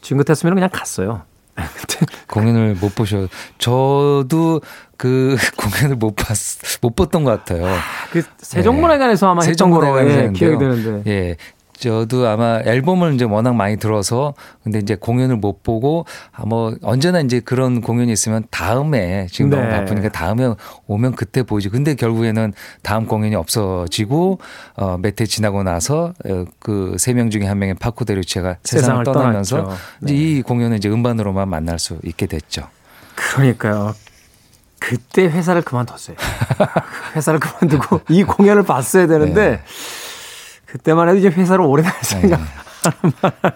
저 0.00 0.10
같았으면 0.10 0.54
그냥 0.54 0.70
갔어요. 0.72 1.22
공연을 2.30 2.76
못 2.80 2.94
보셔. 2.94 3.26
저도 3.58 4.60
그 4.96 5.36
공연을 5.58 5.96
못 5.96 6.14
봤, 6.14 6.36
못 6.80 6.94
봤던 6.94 7.24
것 7.24 7.30
같아요. 7.32 7.66
그 8.12 8.22
세종문화관에서 8.38 9.26
아마 9.26 9.40
거로 9.40 9.48
예, 9.48 9.52
세종문화관에서 9.52 10.32
기억이. 10.32 10.58
되는데 10.58 11.10
예. 11.10 11.36
저도 11.82 12.28
아마 12.28 12.60
앨범을 12.64 13.14
이제 13.14 13.24
워낙 13.24 13.54
많이 13.56 13.76
들어서 13.76 14.34
근데 14.62 14.78
이제 14.78 14.94
공연을 14.94 15.36
못 15.36 15.64
보고 15.64 16.06
아뭐 16.30 16.76
언제나 16.82 17.18
이제 17.20 17.40
그런 17.40 17.80
공연이 17.80 18.12
있으면 18.12 18.44
다음에 18.52 19.26
지금 19.32 19.50
너무 19.50 19.64
네. 19.64 19.70
바쁘니까 19.70 20.10
다음에 20.10 20.54
오면 20.86 21.16
그때 21.16 21.42
보이지. 21.42 21.70
근데 21.70 21.94
결국에는 21.96 22.52
다음 22.82 23.06
공연이 23.06 23.34
없어지고 23.34 24.38
어 24.76 24.96
몇 24.96 25.20
해 25.20 25.26
지나고 25.26 25.64
나서 25.64 26.12
어, 26.24 26.44
그세 26.60 27.14
명 27.14 27.30
중에 27.30 27.46
한 27.46 27.58
명의 27.58 27.74
파코 27.74 28.04
데루체가 28.04 28.58
세상을, 28.62 29.04
세상을 29.04 29.04
떠나면서 29.04 29.76
네. 30.02 30.12
이 30.14 30.42
공연은 30.42 30.76
이제 30.76 30.88
음반으로만 30.88 31.48
만날 31.48 31.80
수 31.80 31.98
있게 32.04 32.26
됐죠. 32.26 32.68
그러니까요. 33.16 33.94
그때 34.78 35.24
회사를 35.24 35.62
그만뒀어요. 35.62 36.16
회사를 37.16 37.40
그만두고 37.40 38.00
이 38.08 38.22
공연을 38.24 38.62
봤어야 38.64 39.06
되는데 39.06 39.50
네. 39.50 39.60
그때만 40.72 41.06
해도 41.08 41.18
이제 41.18 41.28
회사를 41.28 41.64
오래 41.66 41.82
다닐 41.82 41.98
생각. 42.02 42.40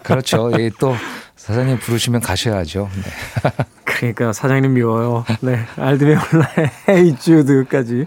그렇죠. 0.02 0.52
예, 0.58 0.70
또 0.78 0.94
사장님 1.36 1.78
부르시면 1.78 2.20
가셔야죠. 2.20 2.90
네. 2.94 3.64
그러니까 3.84 4.34
사장님 4.34 4.74
미워요. 4.74 5.24
네. 5.40 5.60
알디메올라의 5.76 6.70
헤이 6.88 7.16
주드까지 7.18 8.06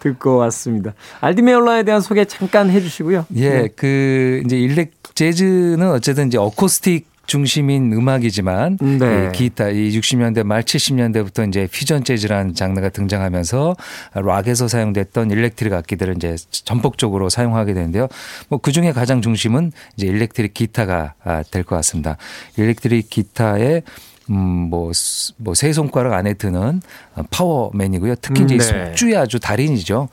듣고 0.00 0.36
왔습니다. 0.38 0.94
알디메올라에 1.20 1.84
대한 1.84 2.00
소개 2.00 2.24
잠깐 2.24 2.68
해주시고요. 2.70 3.26
예, 3.36 3.50
네. 3.50 3.68
그 3.76 4.42
이제 4.44 4.58
일렉 4.58 4.92
재즈는 5.14 5.90
어쨌든 5.92 6.26
이제 6.26 6.38
어쿠스틱 6.38 7.06
중심인 7.28 7.92
음악이지만 7.92 8.78
네. 8.78 9.28
이 9.28 9.36
기타 9.36 9.68
이 9.68 9.90
60년대 9.90 10.44
말 10.44 10.62
70년대부터 10.62 11.46
이제 11.46 11.68
퓨전 11.70 12.02
재즈라는 12.02 12.54
장르가 12.54 12.88
등장하면서 12.88 13.76
락에서 14.14 14.66
사용됐던 14.66 15.30
electric 15.30 15.72
악기들을 15.74 16.16
이제 16.16 16.36
전폭적으로 16.50 17.28
사용하게 17.28 17.74
되는데요. 17.74 18.08
뭐 18.48 18.58
그 18.68 18.72
중에 18.72 18.92
가장 18.92 19.22
중심은 19.22 19.72
이제 19.96 20.06
electric 20.06 20.52
기타가 20.52 21.14
아, 21.22 21.42
될 21.42 21.59
것 21.59 21.76
같습니다. 21.78 22.16
electric 22.56 23.08
기타에 23.08 23.82
음 24.30 24.64
뭐 24.64 25.09
뭐 25.09 25.54
세 25.54 25.72
손가락 25.72 26.12
안에 26.12 26.34
드는 26.34 26.82
파워맨이고요. 27.30 28.16
특히 28.20 28.42
이제 28.44 28.54
음, 28.54 28.56
이 28.56 28.58
네. 28.58 28.86
속주의 28.86 29.16
아주 29.16 29.40
달인이죠. 29.40 30.08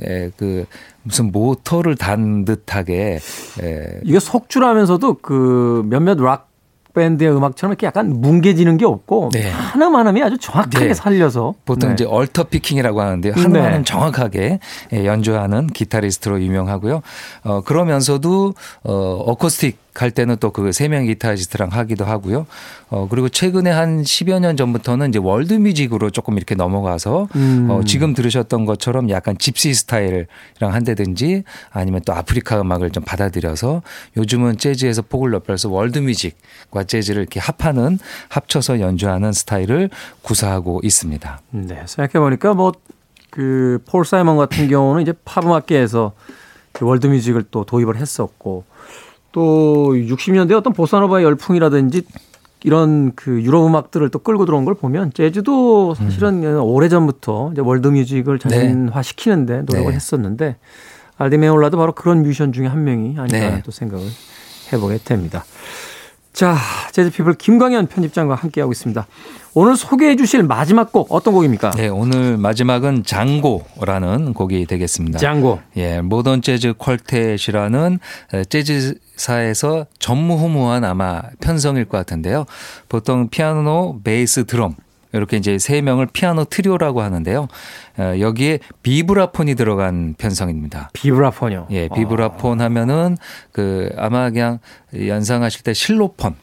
에, 0.00 0.30
그 0.36 0.64
무슨 1.02 1.32
모터를 1.32 1.96
단 1.96 2.44
듯하게 2.44 3.18
에, 3.62 4.00
이게 4.04 4.18
속주라면서도 4.20 5.18
그 5.20 5.82
몇몇 5.86 6.18
락 6.18 6.47
밴드의 6.94 7.34
음악처럼 7.34 7.72
이렇게 7.72 7.86
약간 7.86 8.20
뭉개지는 8.20 8.76
게 8.76 8.84
없고 8.84 9.30
네. 9.32 9.50
하나하나 9.50 10.06
이 10.06 10.22
아주 10.22 10.38
정확하게 10.38 10.88
네. 10.88 10.94
살려서 10.94 11.54
보통 11.64 11.90
네. 11.90 11.94
이제 11.94 12.04
alter 12.04 12.44
picking이라고 12.44 13.00
하는데 13.00 13.32
네. 13.32 13.40
하나하나 13.40 13.82
정확하게 13.82 14.58
예, 14.92 15.06
연주하는 15.06 15.68
기타리스트로 15.68 16.40
유명하고요. 16.40 17.02
어 17.44 17.60
그러면서도 17.62 18.54
어 18.84 18.92
어쿠스틱 19.26 19.87
갈 19.98 20.12
때는 20.12 20.36
또 20.36 20.52
그 20.52 20.68
세 20.70 20.88
명 20.88 21.06
기타리스트랑 21.06 21.70
하기도 21.72 22.04
하고요. 22.04 22.46
어 22.88 23.08
그리고 23.10 23.28
최근에 23.28 23.70
한 23.72 24.02
10여 24.02 24.38
년 24.38 24.56
전부터는 24.56 25.08
이제 25.08 25.18
world 25.18 25.54
music으로 25.54 26.10
조금 26.10 26.36
이렇게 26.36 26.54
넘어가서 26.54 27.26
음. 27.34 27.66
어 27.68 27.82
지금 27.84 28.14
들으셨던 28.14 28.64
것처럼 28.64 29.10
약간 29.10 29.36
집시 29.38 29.74
스타일이랑 29.74 30.26
한다든지 30.60 31.42
아니면 31.70 32.00
또 32.06 32.12
아프리카 32.14 32.60
음악을 32.60 32.90
좀 32.90 33.02
받아들여서 33.02 33.82
요즘은 34.16 34.58
재즈에서 34.58 35.02
폭을 35.02 35.32
넓혀서 35.32 35.68
world 35.68 35.98
music과 35.98 36.84
재즈를 36.86 37.22
이렇게 37.22 37.40
합하는 37.40 37.98
합쳐서 38.28 38.78
연주하는 38.78 39.32
스타일을 39.32 39.90
구사하고 40.22 40.80
있습니다. 40.84 41.40
네, 41.50 41.82
생각해 41.86 42.22
보니까 42.24 42.54
뭐, 42.54 42.72
그, 43.30 43.82
폴 43.88 44.04
사이먼 44.04 44.36
같은 44.36 44.68
경우는 44.68 45.02
이제 45.02 45.12
팝 45.24 45.44
음악계에서 45.44 46.12
그 46.72 46.84
world 46.86 47.06
music을 47.08 47.44
또 47.50 47.64
도입을 47.64 47.96
했었고, 47.96 48.64
또 49.32 49.92
60년대 49.94 50.52
어떤 50.52 50.72
보사노바의 50.72 51.24
열풍이라든지 51.24 52.02
이런 52.64 53.12
그 53.14 53.40
유럽 53.42 53.66
음악들을 53.66 54.08
또 54.08 54.18
끌고 54.18 54.44
들어온 54.44 54.64
걸 54.64 54.74
보면 54.74 55.12
재즈도 55.12 55.94
사실은 55.94 56.58
오래 56.58 56.88
전부터 56.88 57.50
이제 57.52 57.60
world 57.60 57.86
music을 57.88 58.38
자신화 58.38 59.00
시키는데 59.02 59.62
노력을 59.62 59.90
네. 59.90 59.94
했었는데 59.94 60.56
알디메올라도 61.18 61.76
바로 61.76 61.92
그런 61.92 62.22
뮤지션 62.22 62.52
중에 62.52 62.66
한 62.66 62.84
명이 62.84 63.16
아닌가 63.18 63.50
네. 63.50 63.62
또 63.64 63.70
생각을 63.70 64.04
해보게 64.72 64.98
됩니다. 65.04 65.44
자, 66.32 66.56
재즈피플 66.92 67.34
김광현 67.34 67.86
편집장과 67.88 68.36
함께하고 68.36 68.70
있습니다. 68.70 69.06
오늘 69.54 69.76
소개해 69.76 70.14
주실 70.14 70.44
마지막 70.44 70.92
곡 70.92 71.08
어떤 71.10 71.34
곡입니까? 71.34 71.70
네, 71.70 71.88
오늘 71.88 72.36
마지막은 72.36 73.02
장고라는 73.02 74.34
곡이 74.34 74.66
되겠습니다. 74.66 75.18
장고. 75.18 75.58
예, 75.76 76.00
모던 76.00 76.42
재즈 76.42 76.74
쿼텟이라는 76.74 77.98
재즈 78.48 78.94
사에서 79.18 79.86
전무후무한 79.98 80.84
아마 80.84 81.22
편성일 81.40 81.84
것 81.86 81.98
같은데요. 81.98 82.46
보통 82.88 83.28
피아노, 83.28 84.00
베이스, 84.02 84.46
드럼 84.46 84.74
이렇게 85.12 85.36
이제 85.36 85.58
세 85.58 85.80
명을 85.80 86.06
피아노 86.12 86.44
트리오라고 86.44 87.02
하는데요. 87.02 87.48
어, 87.98 88.14
여기에 88.20 88.60
비브라폰이 88.82 89.54
들어간 89.54 90.14
편성입니다. 90.16 90.90
비브라폰이요. 90.92 91.68
예, 91.70 91.88
비브라폰 91.88 92.60
하면은 92.60 93.16
그 93.52 93.90
아마 93.96 94.30
그냥 94.30 94.58
연상하실 94.94 95.62
때 95.62 95.72
실로폰 95.72 96.34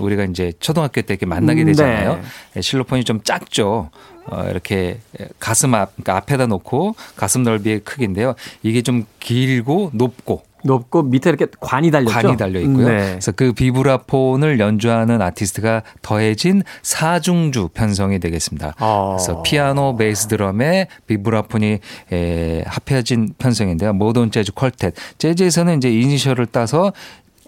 우리가 0.00 0.24
이제 0.24 0.52
초등학교 0.58 1.00
때 1.02 1.14
이렇게 1.14 1.26
만나게 1.26 1.62
음, 1.62 1.66
되잖아요. 1.66 2.14
네. 2.16 2.22
예, 2.56 2.60
실로폰이 2.60 3.04
좀 3.04 3.20
작죠. 3.22 3.90
어, 4.26 4.44
이렇게 4.50 5.00
가슴 5.38 5.74
앞, 5.74 5.92
그러니까 5.94 6.16
앞에다 6.16 6.46
놓고 6.46 6.94
가슴 7.16 7.42
넓이의 7.42 7.80
크기인데요. 7.80 8.34
이게 8.62 8.82
좀 8.82 9.04
길고 9.20 9.90
높고 9.94 10.47
높고 10.64 11.02
밑에 11.02 11.30
이렇게 11.30 11.46
관이 11.60 11.90
달렸죠. 11.90 12.12
관이 12.12 12.36
달려 12.36 12.60
있고요. 12.60 12.88
네. 12.88 13.10
그래서 13.10 13.32
그 13.32 13.52
비브라폰을 13.52 14.58
연주하는 14.58 15.22
아티스트가 15.22 15.82
더해진 16.02 16.62
사중주 16.82 17.70
편성이 17.74 18.18
되겠습니다. 18.18 18.74
아. 18.78 19.16
그래서 19.16 19.42
피아노, 19.42 19.96
베이스, 19.96 20.26
드럼에 20.26 20.88
비브라폰이 21.06 21.78
에, 22.12 22.64
합해진 22.66 23.34
편성인데요. 23.38 23.92
모던 23.92 24.30
재즈 24.30 24.52
쿼텟. 24.52 24.92
재즈에서는 25.18 25.76
이제 25.76 25.90
이니셜을 25.90 26.46
따서 26.46 26.92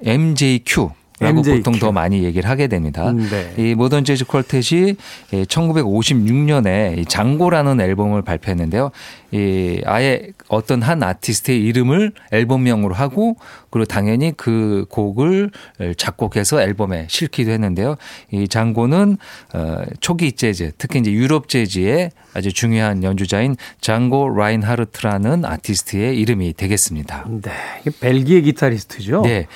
MJQ. 0.05 0.91
라고. 1.21 1.43
보통 1.43 1.79
더 1.79 1.93
많이 1.93 2.25
얘기를 2.25 2.49
하게 2.49 2.67
됩니다. 2.67 3.11
음, 3.11 3.29
네. 3.31 3.55
이 3.59 3.75
모던 3.75 4.05
재즈 4.05 4.25
쿼텟이 4.25 4.97
1956년에 5.33 7.09
장고라는 7.09 7.81
앨범을 7.81 8.23
발표했는데요. 8.23 8.91
이 9.33 9.81
아예 9.85 10.29
어떤 10.49 10.83
한 10.83 11.03
아티스트의 11.03 11.61
이름을 11.61 12.13
앨범명으로 12.33 12.95
하고 12.95 13.37
그리고 13.71 13.85
당연히 13.85 14.33
그 14.37 14.87
곡을 14.89 15.51
작곡해서 15.97 16.61
앨범에 16.63 17.07
실기도 17.09 17.53
했는데요. 17.53 17.97
이 18.33 18.49
장고는 18.49 19.19
어 19.55 19.83
초기 20.01 20.33
재즈, 20.33 20.73
특히 20.79 20.99
이제 21.01 21.13
유럽 21.13 21.49
재즈의 21.49 22.11
아주 22.33 22.53
중요한 22.53 23.05
연주자인 23.05 23.57
장고 23.81 24.29
라인하르트라는 24.29 25.45
아티스트의 25.45 26.19
이름이 26.19 26.55
되겠습니다. 26.55 27.27
네. 27.43 27.51
벨기에 28.01 28.41
기타리스트죠. 28.41 29.23
네. 29.23 29.47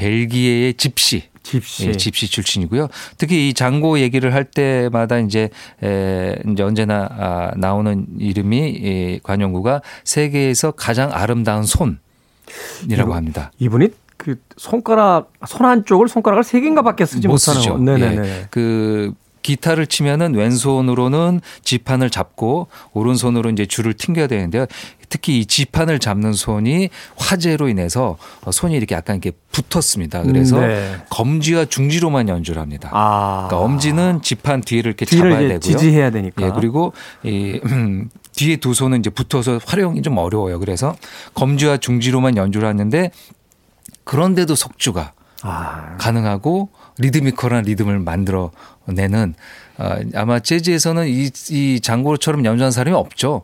벨기에의 0.00 0.74
집시 0.74 1.28
집시. 1.42 1.88
예, 1.88 1.92
집시 1.92 2.28
출신이고요. 2.28 2.88
특히 3.16 3.48
이 3.48 3.54
장고 3.54 3.98
얘기를 3.98 4.34
할 4.34 4.44
때마다 4.44 5.18
이제 5.18 5.48
에, 5.82 6.36
이제 6.50 6.62
언제나 6.62 7.08
아, 7.10 7.50
나오는 7.56 8.06
이름이 8.18 8.68
이 8.68 9.20
관용구가 9.22 9.82
세계에서 10.04 10.72
가장 10.72 11.10
아름다운 11.12 11.64
손이라고 11.64 13.14
합니다. 13.14 13.50
이분이 13.58 13.88
그 14.16 14.36
손가락 14.56 15.32
손 15.46 15.66
한쪽을 15.66 16.08
손가락을 16.08 16.44
세 16.44 16.60
개인가밖에 16.60 17.06
쓰지 17.06 17.26
못 17.26 17.34
못하는 17.34 17.60
쓰죠. 17.60 17.84
예. 17.98 18.46
그 18.50 19.12
기타를 19.42 19.86
치면은 19.86 20.34
왼손으로는 20.34 21.40
지판을 21.64 22.10
잡고 22.10 22.68
오른손으로 22.92 23.50
이제 23.50 23.66
줄을 23.66 23.94
튕겨야 23.94 24.26
되는데요. 24.26 24.66
특히 25.08 25.40
이 25.40 25.46
지판을 25.46 25.98
잡는 25.98 26.32
손이 26.32 26.88
화재로 27.16 27.68
인해서 27.68 28.16
손이 28.50 28.74
이렇게 28.76 28.94
약간 28.94 29.16
이렇게 29.16 29.36
붙었습니다. 29.50 30.22
그래서 30.22 30.60
네. 30.60 30.96
검지와 31.10 31.64
중지로만 31.64 32.28
연주를 32.28 32.62
합니다. 32.62 32.90
아. 32.92 33.46
그러니까 33.48 33.66
엄지는 33.66 34.22
지판 34.22 34.60
뒤를 34.60 34.90
이렇게 34.90 35.04
뒤를 35.04 35.30
잡아야 35.30 35.48
되고요. 35.48 35.58
지지해야 35.60 36.10
되니까. 36.10 36.46
예, 36.46 36.52
그리고 36.54 36.92
이 37.24 37.60
음, 37.64 38.08
뒤에 38.32 38.56
두 38.56 38.72
손은 38.72 39.00
이제 39.00 39.10
붙어서 39.10 39.58
활용이 39.66 40.02
좀 40.02 40.16
어려워요. 40.16 40.60
그래서 40.60 40.94
검지와 41.34 41.78
중지로만 41.78 42.36
연주를 42.36 42.68
하는데 42.68 43.10
그런데도 44.04 44.54
속주가 44.54 45.12
아. 45.42 45.96
가능하고 45.98 46.68
리드미컬한 47.00 47.64
리듬을 47.64 47.98
만들어내는 47.98 49.34
어, 49.78 49.96
아마 50.14 50.38
재즈에서는 50.38 51.08
이, 51.08 51.30
이 51.50 51.80
장고처럼 51.80 52.44
연주한 52.44 52.70
사람이 52.70 52.94
없죠. 52.94 53.42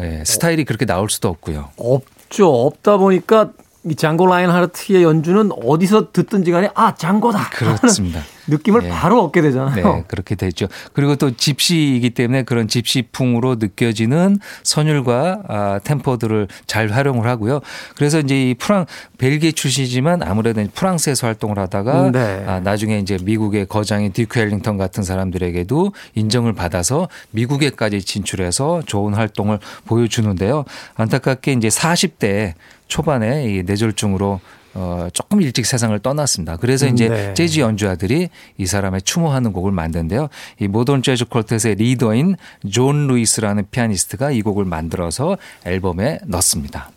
예, 0.00 0.22
스타일이 0.26 0.64
그렇게 0.64 0.84
나올 0.84 1.08
수도 1.10 1.28
없고요. 1.28 1.70
없죠. 1.76 2.66
없다 2.66 2.98
보니까 2.98 3.50
이 3.84 3.94
장고 3.94 4.26
라인하르트의 4.26 5.02
연주는 5.02 5.50
어디서 5.64 6.12
듣든지 6.12 6.50
간에 6.50 6.70
아, 6.74 6.94
장고다. 6.94 7.50
그렇습니다. 7.50 8.20
느낌을 8.50 8.84
예. 8.84 8.88
바로 8.88 9.22
얻게 9.24 9.40
되잖아요. 9.40 9.74
네, 9.74 10.04
그렇게 10.08 10.34
되죠. 10.34 10.66
그리고 10.92 11.16
또 11.16 11.34
집시이기 11.34 12.10
때문에 12.10 12.42
그런 12.42 12.68
집시풍으로 12.68 13.56
느껴지는 13.56 14.38
선율과 14.62 15.42
아, 15.48 15.80
템포들을 15.84 16.48
잘 16.66 16.88
활용을 16.88 17.26
하고요. 17.26 17.60
그래서 17.96 18.20
이제 18.20 18.50
이 18.50 18.54
프랑 18.54 18.86
벨기에 19.18 19.52
출신이지만 19.52 20.22
아무래도 20.22 20.62
프랑스에서 20.74 21.26
활동을 21.26 21.58
하다가 21.58 22.06
음, 22.06 22.12
네. 22.12 22.44
아, 22.46 22.60
나중에 22.60 22.98
이제 22.98 23.18
미국의 23.22 23.66
거장인 23.66 24.12
듀크 24.12 24.38
엘링턴 24.38 24.76
같은 24.76 25.02
사람들에게도 25.02 25.92
인정을 26.14 26.52
받아서 26.52 27.08
미국에까지 27.30 28.02
진출해서 28.02 28.82
좋은 28.86 29.14
활동을 29.14 29.58
보여주는데요. 29.86 30.64
안타깝게 30.96 31.52
이제 31.52 31.68
40대 31.68 32.54
초반에 32.88 33.44
이 33.44 33.62
뇌졸중으로 33.62 34.40
어, 34.74 35.08
조금 35.12 35.42
일찍 35.42 35.66
세상을 35.66 35.98
떠났습니다. 35.98 36.56
그래서 36.56 36.86
이제 36.86 37.08
네. 37.08 37.34
재즈 37.34 37.60
연주자들이 37.60 38.28
이 38.56 38.66
사람의 38.66 39.02
추모하는 39.02 39.52
곡을 39.52 39.72
만든데요. 39.72 40.28
이 40.60 40.68
모던 40.68 41.02
재즈 41.02 41.24
쿼텟의 41.26 41.78
리더인 41.78 42.36
존 42.70 43.06
루이스라는 43.08 43.66
피아니스트가 43.70 44.30
이 44.30 44.42
곡을 44.42 44.64
만들어서 44.64 45.38
앨범에 45.64 46.20
넣습니다. 46.26 46.90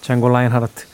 장고 0.00 0.28
라인하르트. 0.28 0.84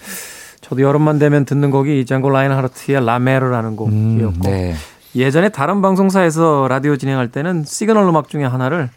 저도 0.60 0.82
여름만 0.82 1.18
되면 1.18 1.44
듣는 1.44 1.70
곡이 1.70 2.00
이 2.00 2.06
장고 2.06 2.30
라인하르트의 2.30 3.04
라메르라는 3.04 3.76
곡이었고 3.76 4.48
네. 4.48 4.74
예전에 5.14 5.50
다른 5.50 5.80
방송사에서 5.80 6.66
라디오 6.68 6.96
진행할 6.96 7.30
때는 7.30 7.64
시그널 7.64 8.04
음악 8.04 8.28
중에 8.28 8.44
하나를 8.44 8.90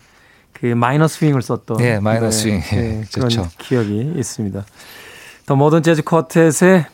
그 0.53 0.65
마이너 0.65 1.07
스윙을 1.07 1.43
썼던 1.43 1.77
네, 1.77 1.99
마이너 1.99 2.31
스윙. 2.31 2.61
그런 3.13 3.29
좋죠. 3.29 3.49
기억이 3.59 4.13
있습니다. 4.15 4.65
더 5.47 5.55
모던 5.55 5.81
재즈 5.81 6.01
쿼텟의 6.03 6.85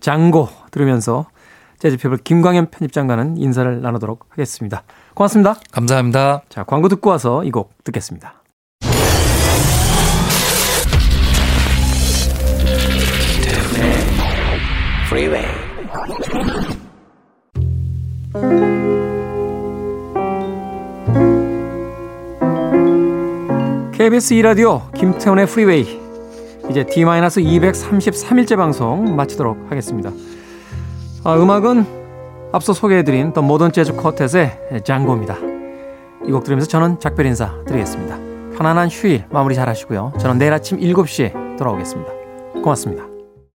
장고 0.00 0.48
들으면서 0.70 1.26
재즈 1.78 1.98
피플 1.98 2.16
김광현 2.18 2.70
편집장과는 2.70 3.36
인사를 3.36 3.82
나누도록 3.82 4.24
하겠습니다. 4.30 4.82
고맙습니다. 5.14 5.56
감사합니다. 5.70 6.42
자, 6.48 6.64
광고 6.64 6.88
듣고 6.88 7.10
와서 7.10 7.44
이 7.44 7.50
곡 7.50 7.72
듣겠습니다. 7.84 8.42
KBS 23.92 24.34
2라디오 24.36 24.90
김태훈의 24.94 25.46
프리웨이 25.46 26.09
이제 26.70 26.84
D-233일째 26.84 28.56
방송 28.56 29.16
마치도록 29.16 29.66
하겠습니다. 29.70 30.10
아, 31.24 31.34
음악은 31.36 31.84
앞서 32.52 32.72
소개해드린 32.72 33.32
더 33.32 33.42
모던 33.42 33.72
재즈 33.72 33.94
쿼텟의 33.96 34.84
장고입니다. 34.84 35.36
이 36.26 36.32
곡 36.32 36.44
들으면서 36.44 36.68
저는 36.68 37.00
작별 37.00 37.26
인사 37.26 37.52
드리겠습니다. 37.66 38.18
편안한 38.56 38.88
휴일 38.88 39.24
마무리 39.30 39.54
잘 39.54 39.68
하시고요. 39.68 40.12
저는 40.18 40.38
내일 40.38 40.52
아침 40.52 40.78
7시에 40.78 41.56
돌아오겠습니다. 41.58 42.12
고맙습니다. 42.62 43.09